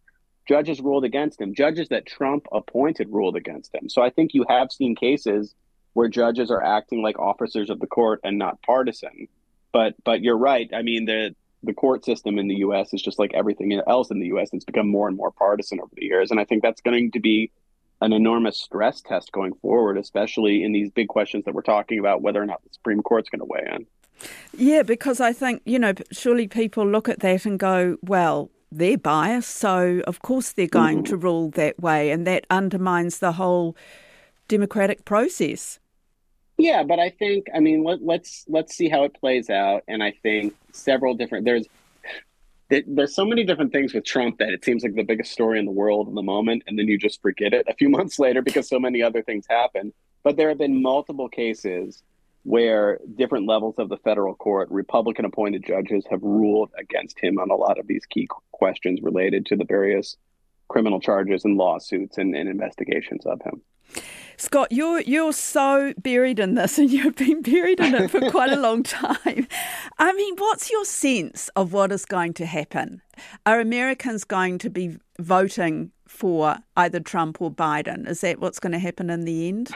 judges 0.48 0.80
ruled 0.80 1.04
against 1.04 1.42
him. 1.42 1.56
Judges 1.56 1.90
that 1.90 2.06
Trump 2.06 2.46
appointed 2.52 3.10
ruled 3.10 3.36
against 3.36 3.74
him. 3.74 3.90
So 3.90 4.02
I 4.02 4.12
think 4.12 4.34
you 4.34 4.46
have 4.48 4.72
seen 4.72 4.96
cases 4.96 5.56
where 5.94 6.08
judges 6.08 6.52
are 6.52 6.64
acting 6.64 7.02
like 7.02 7.18
officers 7.18 7.70
of 7.70 7.80
the 7.80 7.88
court 7.88 8.20
and 8.24 8.38
not 8.38 8.62
partisan. 8.62 9.28
But 9.72 9.96
but 10.04 10.22
you're 10.22 10.38
right. 10.38 10.70
I 10.74 10.84
mean 10.84 11.06
the 11.06 11.36
the 11.66 11.74
court 11.74 12.06
system 12.06 12.38
in 12.38 12.48
the 12.48 12.56
U.S. 12.58 12.94
is 12.94 13.02
just 13.02 13.20
like 13.20 13.34
everything 13.34 13.80
else 13.88 14.12
in 14.12 14.20
the 14.20 14.28
U.S. 14.28 14.50
It's 14.54 14.66
become 14.66 14.90
more 14.90 15.08
and 15.08 15.18
more 15.18 15.32
partisan 15.32 15.80
over 15.80 15.92
the 15.96 16.06
years, 16.06 16.32
and 16.32 16.40
I 16.40 16.46
think 16.46 16.64
that's 16.64 16.82
going 16.82 17.12
to 17.12 17.20
be 17.20 17.52
an 18.02 18.14
enormous 18.14 18.58
stress 18.58 19.02
test 19.02 19.32
going 19.32 19.54
forward, 19.56 19.98
especially 19.98 20.64
in 20.64 20.72
these 20.72 20.92
big 20.92 21.08
questions 21.08 21.46
that 21.46 21.54
we're 21.54 21.62
talking 21.62 22.00
about, 22.00 22.22
whether 22.22 22.42
or 22.42 22.46
not 22.46 22.64
the 22.64 22.70
Supreme 22.72 23.02
Court's 23.02 23.30
going 23.30 23.40
to 23.40 23.46
weigh 23.46 23.68
in. 23.76 23.86
Yeah, 24.58 24.84
because 24.84 25.20
I 25.20 25.34
think 25.34 25.62
you 25.66 25.80
know, 25.80 25.94
surely 26.12 26.48
people 26.48 26.88
look 26.88 27.10
at 27.10 27.20
that 27.20 27.46
and 27.46 27.60
go, 27.60 27.98
well. 28.02 28.50
They're 28.72 28.98
biased, 28.98 29.52
so 29.52 30.02
of 30.06 30.22
course 30.22 30.52
they're 30.52 30.68
going 30.68 30.98
mm-hmm. 30.98 31.12
to 31.12 31.18
rule 31.18 31.50
that 31.52 31.80
way, 31.80 32.12
and 32.12 32.28
that 32.28 32.46
undermines 32.50 33.20
the 33.20 33.32
whole 33.34 33.78
democratic 34.50 35.06
process. 35.06 35.80
Yeah, 36.58 36.84
but 36.84 37.00
I 37.00 37.10
think 37.10 37.48
I 37.54 37.60
mean 37.60 37.84
let, 37.84 38.02
let's 38.02 38.46
let's 38.48 38.76
see 38.76 38.90
how 38.90 39.04
it 39.04 39.14
plays 39.20 39.50
out, 39.50 39.84
and 39.88 40.02
I 40.02 40.14
think 40.24 40.56
several 40.72 41.14
different 41.14 41.46
there's 41.46 41.68
there's 42.88 43.14
so 43.14 43.26
many 43.26 43.44
different 43.44 43.72
things 43.72 43.94
with 43.94 44.06
Trump 44.06 44.40
that 44.40 44.50
it 44.50 44.66
seems 44.66 44.84
like 44.84 44.96
the 44.96 45.04
biggest 45.04 45.32
story 45.32 45.60
in 45.60 45.66
the 45.66 45.72
world 45.72 46.08
in 46.08 46.16
the 46.16 46.24
moment, 46.24 46.64
and 46.68 46.80
then 46.80 46.88
you 46.88 46.98
just 46.98 47.22
forget 47.22 47.54
it 47.54 47.66
a 47.70 47.76
few 47.76 47.90
months 47.98 48.20
later 48.20 48.42
because 48.42 48.68
so 48.68 48.80
many 48.80 49.02
other 49.02 49.22
things 49.22 49.46
happen. 49.50 49.94
But 50.24 50.38
there 50.38 50.50
have 50.50 50.58
been 50.58 50.82
multiple 50.82 51.30
cases 51.30 52.02
where 52.44 53.00
different 53.16 53.48
levels 53.48 53.76
of 53.78 53.90
the 53.90 53.98
federal 53.98 54.36
court, 54.36 54.70
Republican 54.72 55.26
appointed 55.26 55.64
judges, 55.66 56.06
have 56.10 56.22
ruled 56.22 56.72
against 56.78 57.20
him 57.20 57.40
on 57.40 57.50
a 57.50 57.56
lot 57.56 57.80
of 57.80 57.88
these 57.88 58.06
key 58.06 58.28
questions 58.52 59.00
related 59.02 59.46
to 59.48 59.56
the 59.56 59.66
various 59.66 60.16
criminal 60.68 61.00
charges 61.00 61.44
and 61.44 61.58
lawsuits 61.58 62.18
and, 62.18 62.36
and 62.36 62.48
investigations 62.48 63.26
of 63.26 63.42
him. 63.42 63.62
Scott, 64.38 64.72
you're 64.72 65.02
you're 65.02 65.34
so 65.34 65.94
buried 65.98 66.40
in 66.40 66.56
this, 66.56 66.78
and 66.78 66.92
you've 66.92 67.16
been 67.16 67.42
buried 67.42 67.80
in 67.80 67.96
it 67.96 68.12
for 68.12 68.30
quite 68.32 68.52
a 68.52 68.60
long 68.60 68.84
time. 68.84 69.48
I 69.98 70.14
mean, 70.14 70.36
what's 70.38 70.70
your 70.70 70.86
sense 70.86 71.50
of 71.56 71.72
what 71.72 71.92
is 71.92 72.06
going 72.06 72.34
to 72.36 72.46
happen? 72.46 73.02
Are 73.46 73.60
Americans 73.60 74.24
going 74.24 74.58
to 74.60 74.70
be 74.70 74.98
voting 75.20 75.92
for 76.08 76.58
either 76.76 77.00
Trump 77.00 77.42
or 77.42 77.52
Biden? 77.52 78.08
Is 78.08 78.22
that 78.22 78.40
what's 78.40 78.60
going 78.60 78.74
to 78.74 78.80
happen 78.80 79.10
in 79.10 79.22
the 79.22 79.48
end? 79.48 79.72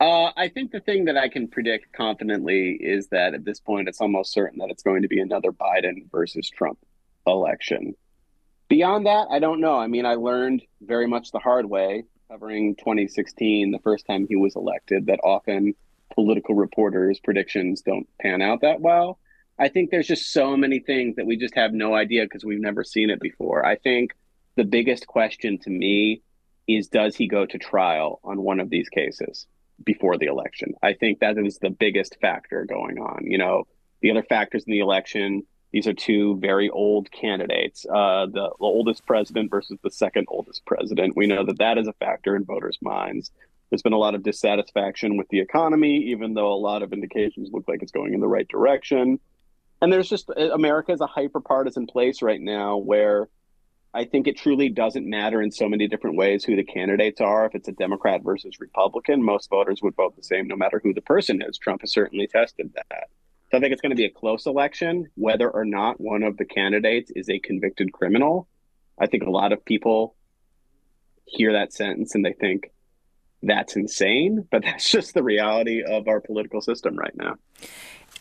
Uh, 0.00 0.32
I 0.36 0.48
think 0.48 0.72
the 0.72 0.80
thing 0.80 1.04
that 1.04 1.16
I 1.16 1.28
can 1.28 1.46
predict 1.46 1.92
confidently 1.92 2.70
is 2.80 3.08
that 3.08 3.34
at 3.34 3.44
this 3.44 3.60
point, 3.60 3.86
it's 3.86 4.00
almost 4.00 4.32
certain 4.32 4.58
that 4.58 4.70
it's 4.70 4.82
going 4.82 5.02
to 5.02 5.08
be 5.08 5.20
another 5.20 5.52
Biden 5.52 6.10
versus 6.10 6.48
Trump 6.48 6.78
election. 7.26 7.94
Beyond 8.68 9.06
that, 9.06 9.26
I 9.30 9.40
don't 9.40 9.60
know. 9.60 9.78
I 9.78 9.88
mean, 9.88 10.06
I 10.06 10.14
learned 10.14 10.62
very 10.80 11.06
much 11.06 11.32
the 11.32 11.38
hard 11.38 11.66
way 11.66 12.04
covering 12.30 12.76
2016, 12.76 13.72
the 13.72 13.78
first 13.80 14.06
time 14.06 14.26
he 14.28 14.36
was 14.36 14.54
elected, 14.54 15.06
that 15.06 15.18
often 15.24 15.74
political 16.14 16.54
reporters' 16.54 17.18
predictions 17.18 17.82
don't 17.82 18.06
pan 18.20 18.40
out 18.40 18.60
that 18.60 18.80
well. 18.80 19.18
I 19.58 19.68
think 19.68 19.90
there's 19.90 20.06
just 20.06 20.32
so 20.32 20.56
many 20.56 20.78
things 20.78 21.16
that 21.16 21.26
we 21.26 21.36
just 21.36 21.56
have 21.56 21.72
no 21.72 21.94
idea 21.94 22.24
because 22.24 22.44
we've 22.44 22.60
never 22.60 22.84
seen 22.84 23.10
it 23.10 23.20
before. 23.20 23.66
I 23.66 23.76
think 23.76 24.12
the 24.56 24.64
biggest 24.64 25.06
question 25.06 25.58
to 25.58 25.70
me 25.70 26.22
is 26.68 26.88
does 26.88 27.16
he 27.16 27.26
go 27.26 27.46
to 27.46 27.58
trial 27.58 28.20
on 28.22 28.40
one 28.40 28.60
of 28.60 28.70
these 28.70 28.88
cases 28.88 29.46
before 29.84 30.16
the 30.16 30.26
election? 30.26 30.74
I 30.82 30.92
think 30.92 31.18
that 31.20 31.36
is 31.36 31.58
the 31.58 31.70
biggest 31.70 32.16
factor 32.20 32.64
going 32.64 32.98
on. 32.98 33.24
You 33.24 33.38
know, 33.38 33.64
the 34.02 34.12
other 34.12 34.22
factors 34.22 34.64
in 34.66 34.72
the 34.72 34.78
election 34.78 35.42
these 35.72 35.86
are 35.86 35.92
two 35.92 36.36
very 36.38 36.68
old 36.68 37.10
candidates. 37.12 37.86
Uh, 37.86 38.26
the, 38.26 38.50
the 38.58 38.64
oldest 38.64 39.06
president 39.06 39.50
versus 39.50 39.78
the 39.82 39.90
second 39.90 40.26
oldest 40.28 40.64
president. 40.66 41.16
We 41.16 41.26
know 41.26 41.44
that 41.44 41.58
that 41.58 41.78
is 41.78 41.86
a 41.86 41.92
factor 41.94 42.34
in 42.34 42.44
voters' 42.44 42.78
minds. 42.82 43.30
There's 43.70 43.82
been 43.82 43.92
a 43.92 43.98
lot 43.98 44.16
of 44.16 44.24
dissatisfaction 44.24 45.16
with 45.16 45.28
the 45.28 45.40
economy, 45.40 45.96
even 46.08 46.34
though 46.34 46.52
a 46.52 46.54
lot 46.54 46.82
of 46.82 46.92
indications 46.92 47.50
look 47.52 47.68
like 47.68 47.82
it's 47.82 47.92
going 47.92 48.14
in 48.14 48.20
the 48.20 48.26
right 48.26 48.48
direction. 48.48 49.20
And 49.80 49.92
there's 49.92 50.08
just 50.08 50.28
uh, 50.28 50.50
America 50.52 50.92
is 50.92 51.00
a 51.00 51.06
hyper 51.06 51.40
partisan 51.40 51.86
place 51.86 52.20
right 52.20 52.40
now 52.40 52.76
where 52.76 53.28
I 53.94 54.04
think 54.04 54.26
it 54.26 54.36
truly 54.36 54.68
doesn't 54.68 55.08
matter 55.08 55.40
in 55.40 55.50
so 55.50 55.68
many 55.68 55.88
different 55.88 56.16
ways 56.16 56.44
who 56.44 56.56
the 56.56 56.64
candidates 56.64 57.20
are. 57.20 57.46
If 57.46 57.54
it's 57.54 57.68
a 57.68 57.72
Democrat 57.72 58.22
versus 58.22 58.60
Republican, 58.60 59.22
most 59.22 59.48
voters 59.50 59.80
would 59.82 59.96
vote 59.96 60.16
the 60.16 60.22
same 60.22 60.48
no 60.48 60.56
matter 60.56 60.80
who 60.82 60.92
the 60.92 61.00
person 61.00 61.42
is. 61.42 61.58
Trump 61.58 61.80
has 61.80 61.92
certainly 61.92 62.26
tested 62.26 62.72
that. 62.74 63.08
So 63.50 63.58
I 63.58 63.60
think 63.60 63.72
it's 63.72 63.82
going 63.82 63.90
to 63.90 63.96
be 63.96 64.04
a 64.04 64.10
close 64.10 64.46
election, 64.46 65.08
whether 65.16 65.50
or 65.50 65.64
not 65.64 66.00
one 66.00 66.22
of 66.22 66.36
the 66.36 66.44
candidates 66.44 67.10
is 67.16 67.28
a 67.28 67.40
convicted 67.40 67.92
criminal. 67.92 68.46
I 68.98 69.06
think 69.06 69.24
a 69.24 69.30
lot 69.30 69.52
of 69.52 69.64
people 69.64 70.14
hear 71.24 71.52
that 71.52 71.72
sentence 71.72 72.14
and 72.14 72.24
they 72.24 72.32
think 72.32 72.70
that's 73.42 73.74
insane, 73.74 74.46
but 74.50 74.62
that's 74.64 74.88
just 74.88 75.14
the 75.14 75.22
reality 75.22 75.82
of 75.82 76.06
our 76.06 76.20
political 76.20 76.60
system 76.60 76.96
right 76.96 77.16
now. 77.16 77.36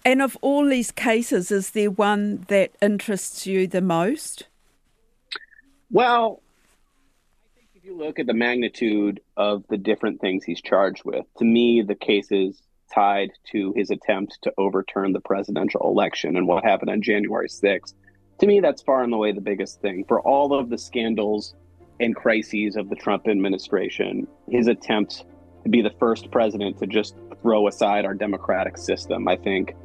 And 0.03 0.21
of 0.21 0.35
all 0.41 0.65
these 0.65 0.91
cases, 0.91 1.51
is 1.51 1.71
there 1.71 1.91
one 1.91 2.45
that 2.47 2.71
interests 2.81 3.45
you 3.45 3.67
the 3.67 3.81
most? 3.81 4.47
Well, 5.91 6.41
I 7.43 7.59
think 7.59 7.69
if 7.75 7.83
you 7.83 7.95
look 7.95 8.17
at 8.17 8.25
the 8.25 8.33
magnitude 8.33 9.19
of 9.35 9.63
the 9.69 9.77
different 9.77 10.21
things 10.21 10.43
he's 10.43 10.61
charged 10.61 11.03
with, 11.03 11.25
to 11.37 11.45
me, 11.45 11.81
the 11.81 11.95
cases 11.95 12.61
tied 12.93 13.31
to 13.51 13.73
his 13.75 13.89
attempt 13.91 14.39
to 14.43 14.53
overturn 14.57 15.13
the 15.13 15.21
presidential 15.21 15.81
election 15.83 16.37
and 16.37 16.47
what 16.47 16.63
happened 16.63 16.89
on 16.89 17.01
January 17.01 17.47
6th. 17.47 17.93
To 18.39 18.47
me, 18.47 18.59
that's 18.59 18.81
far 18.81 19.03
and 19.03 19.13
away 19.13 19.31
the 19.31 19.41
biggest 19.41 19.81
thing. 19.81 20.05
For 20.07 20.21
all 20.21 20.53
of 20.53 20.69
the 20.69 20.77
scandals 20.77 21.55
and 21.99 22.15
crises 22.15 22.75
of 22.75 22.89
the 22.89 22.95
Trump 22.95 23.27
administration, 23.27 24.27
his 24.49 24.67
attempt 24.67 25.25
to 25.63 25.69
be 25.69 25.81
the 25.81 25.93
first 25.99 26.31
president 26.31 26.77
to 26.79 26.87
just 26.87 27.15
throw 27.41 27.67
aside 27.67 28.05
our 28.05 28.13
democratic 28.13 28.77
system, 28.77 29.27
I 29.27 29.35
think, 29.35 29.75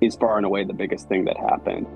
is 0.00 0.16
far 0.16 0.36
and 0.36 0.46
away 0.46 0.64
the 0.64 0.72
biggest 0.72 1.08
thing 1.08 1.24
that 1.26 1.36
happened. 1.36 1.86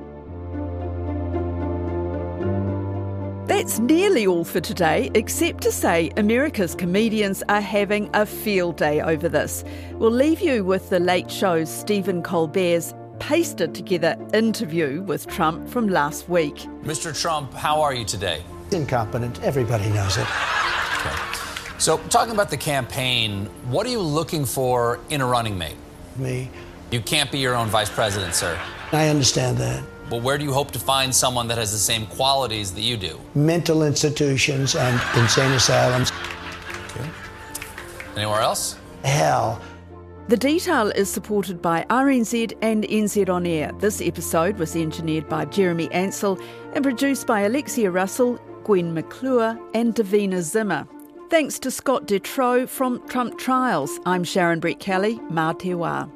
That's 3.47 3.79
nearly 3.79 4.27
all 4.27 4.45
for 4.45 4.61
today, 4.61 5.11
except 5.15 5.63
to 5.65 5.73
say 5.73 6.11
America's 6.17 6.75
comedians 6.75 7.43
are 7.51 7.61
having 7.61 8.09
a 8.15 8.25
field 8.25 8.79
day 8.79 9.03
over 9.03 9.29
this. 9.29 9.65
We'll 9.93 10.11
leave 10.11 10.41
you 10.41 10.65
with 10.65 10.89
the 10.89 10.99
late 10.99 11.31
show's 11.31 11.69
Stephen 11.69 12.23
Colbert's 12.23 12.95
pasted 13.19 13.75
together 13.75 14.17
interview 14.33 15.03
with 15.03 15.27
Trump 15.27 15.69
from 15.69 15.89
last 15.89 16.27
week. 16.27 16.55
Mr. 16.85 17.15
Trump, 17.19 17.53
how 17.53 17.83
are 17.83 17.93
you 17.93 18.07
today? 18.07 18.43
Incompetent. 18.71 19.43
Everybody 19.43 19.91
knows 19.91 20.17
it. 20.17 20.27
Okay. 21.01 21.15
So, 21.77 21.99
talking 22.09 22.33
about 22.33 22.49
the 22.49 22.57
campaign, 22.57 23.45
what 23.69 23.87
are 23.87 23.91
you 23.91 24.01
looking 24.01 24.47
for 24.47 25.01
in 25.11 25.21
a 25.21 25.27
running 25.27 25.59
mate? 25.59 25.77
Me. 26.17 26.49
You 26.91 27.03
can't 27.03 27.31
be 27.31 27.41
your 27.41 27.55
own 27.55 27.69
vice 27.69 27.91
president, 27.91 28.35
sir. 28.35 28.59
I 28.91 29.09
understand 29.09 29.59
that. 29.59 29.85
But 30.15 30.23
where 30.23 30.39
do 30.39 30.45
you 30.45 30.53
hope 30.53 30.71
to 30.71 30.79
find 30.79 31.13
someone 31.13 31.49
that 31.49 31.59
has 31.59 31.73
the 31.73 31.77
same 31.77 32.07
qualities 32.07 32.71
that 32.75 32.83
you 32.83 32.97
do? 32.97 33.21
Mental 33.35 33.83
institutions 33.83 34.77
and 34.77 34.95
insane 35.21 35.51
asylums. 35.51 36.13
Okay. 36.91 37.11
Anywhere 38.15 38.39
else? 38.39 38.77
Hell. 39.03 39.61
The 40.29 40.37
detail 40.37 40.91
is 40.91 41.11
supported 41.11 41.61
by 41.61 41.85
RNZ 41.91 42.53
and 42.63 42.85
NZ 42.85 43.29
On 43.29 43.45
Air. 43.45 43.73
This 43.81 44.01
episode 44.01 44.57
was 44.57 44.77
engineered 44.77 45.29
by 45.29 45.47
Jeremy 45.47 45.91
Ansell 45.91 46.39
and 46.75 46.85
produced 46.85 47.27
by 47.27 47.41
Alexia 47.41 47.91
Russell, 47.91 48.37
Gwen 48.63 48.95
McClure, 48.95 49.59
and 49.75 49.97
Davina 49.97 50.43
Zimmer. 50.43 50.87
Thanks 51.29 51.59
to 51.59 51.73
Scott 51.73 52.07
Detrow 52.07 52.69
from 52.69 53.05
Trump 53.09 53.37
Trials. 53.37 53.99
I'm 54.07 54.23
Sharon 54.23 54.61
Brettkelly. 54.61 55.19
Mā 55.29 55.59
te 55.59 55.71
wā. 55.71 56.09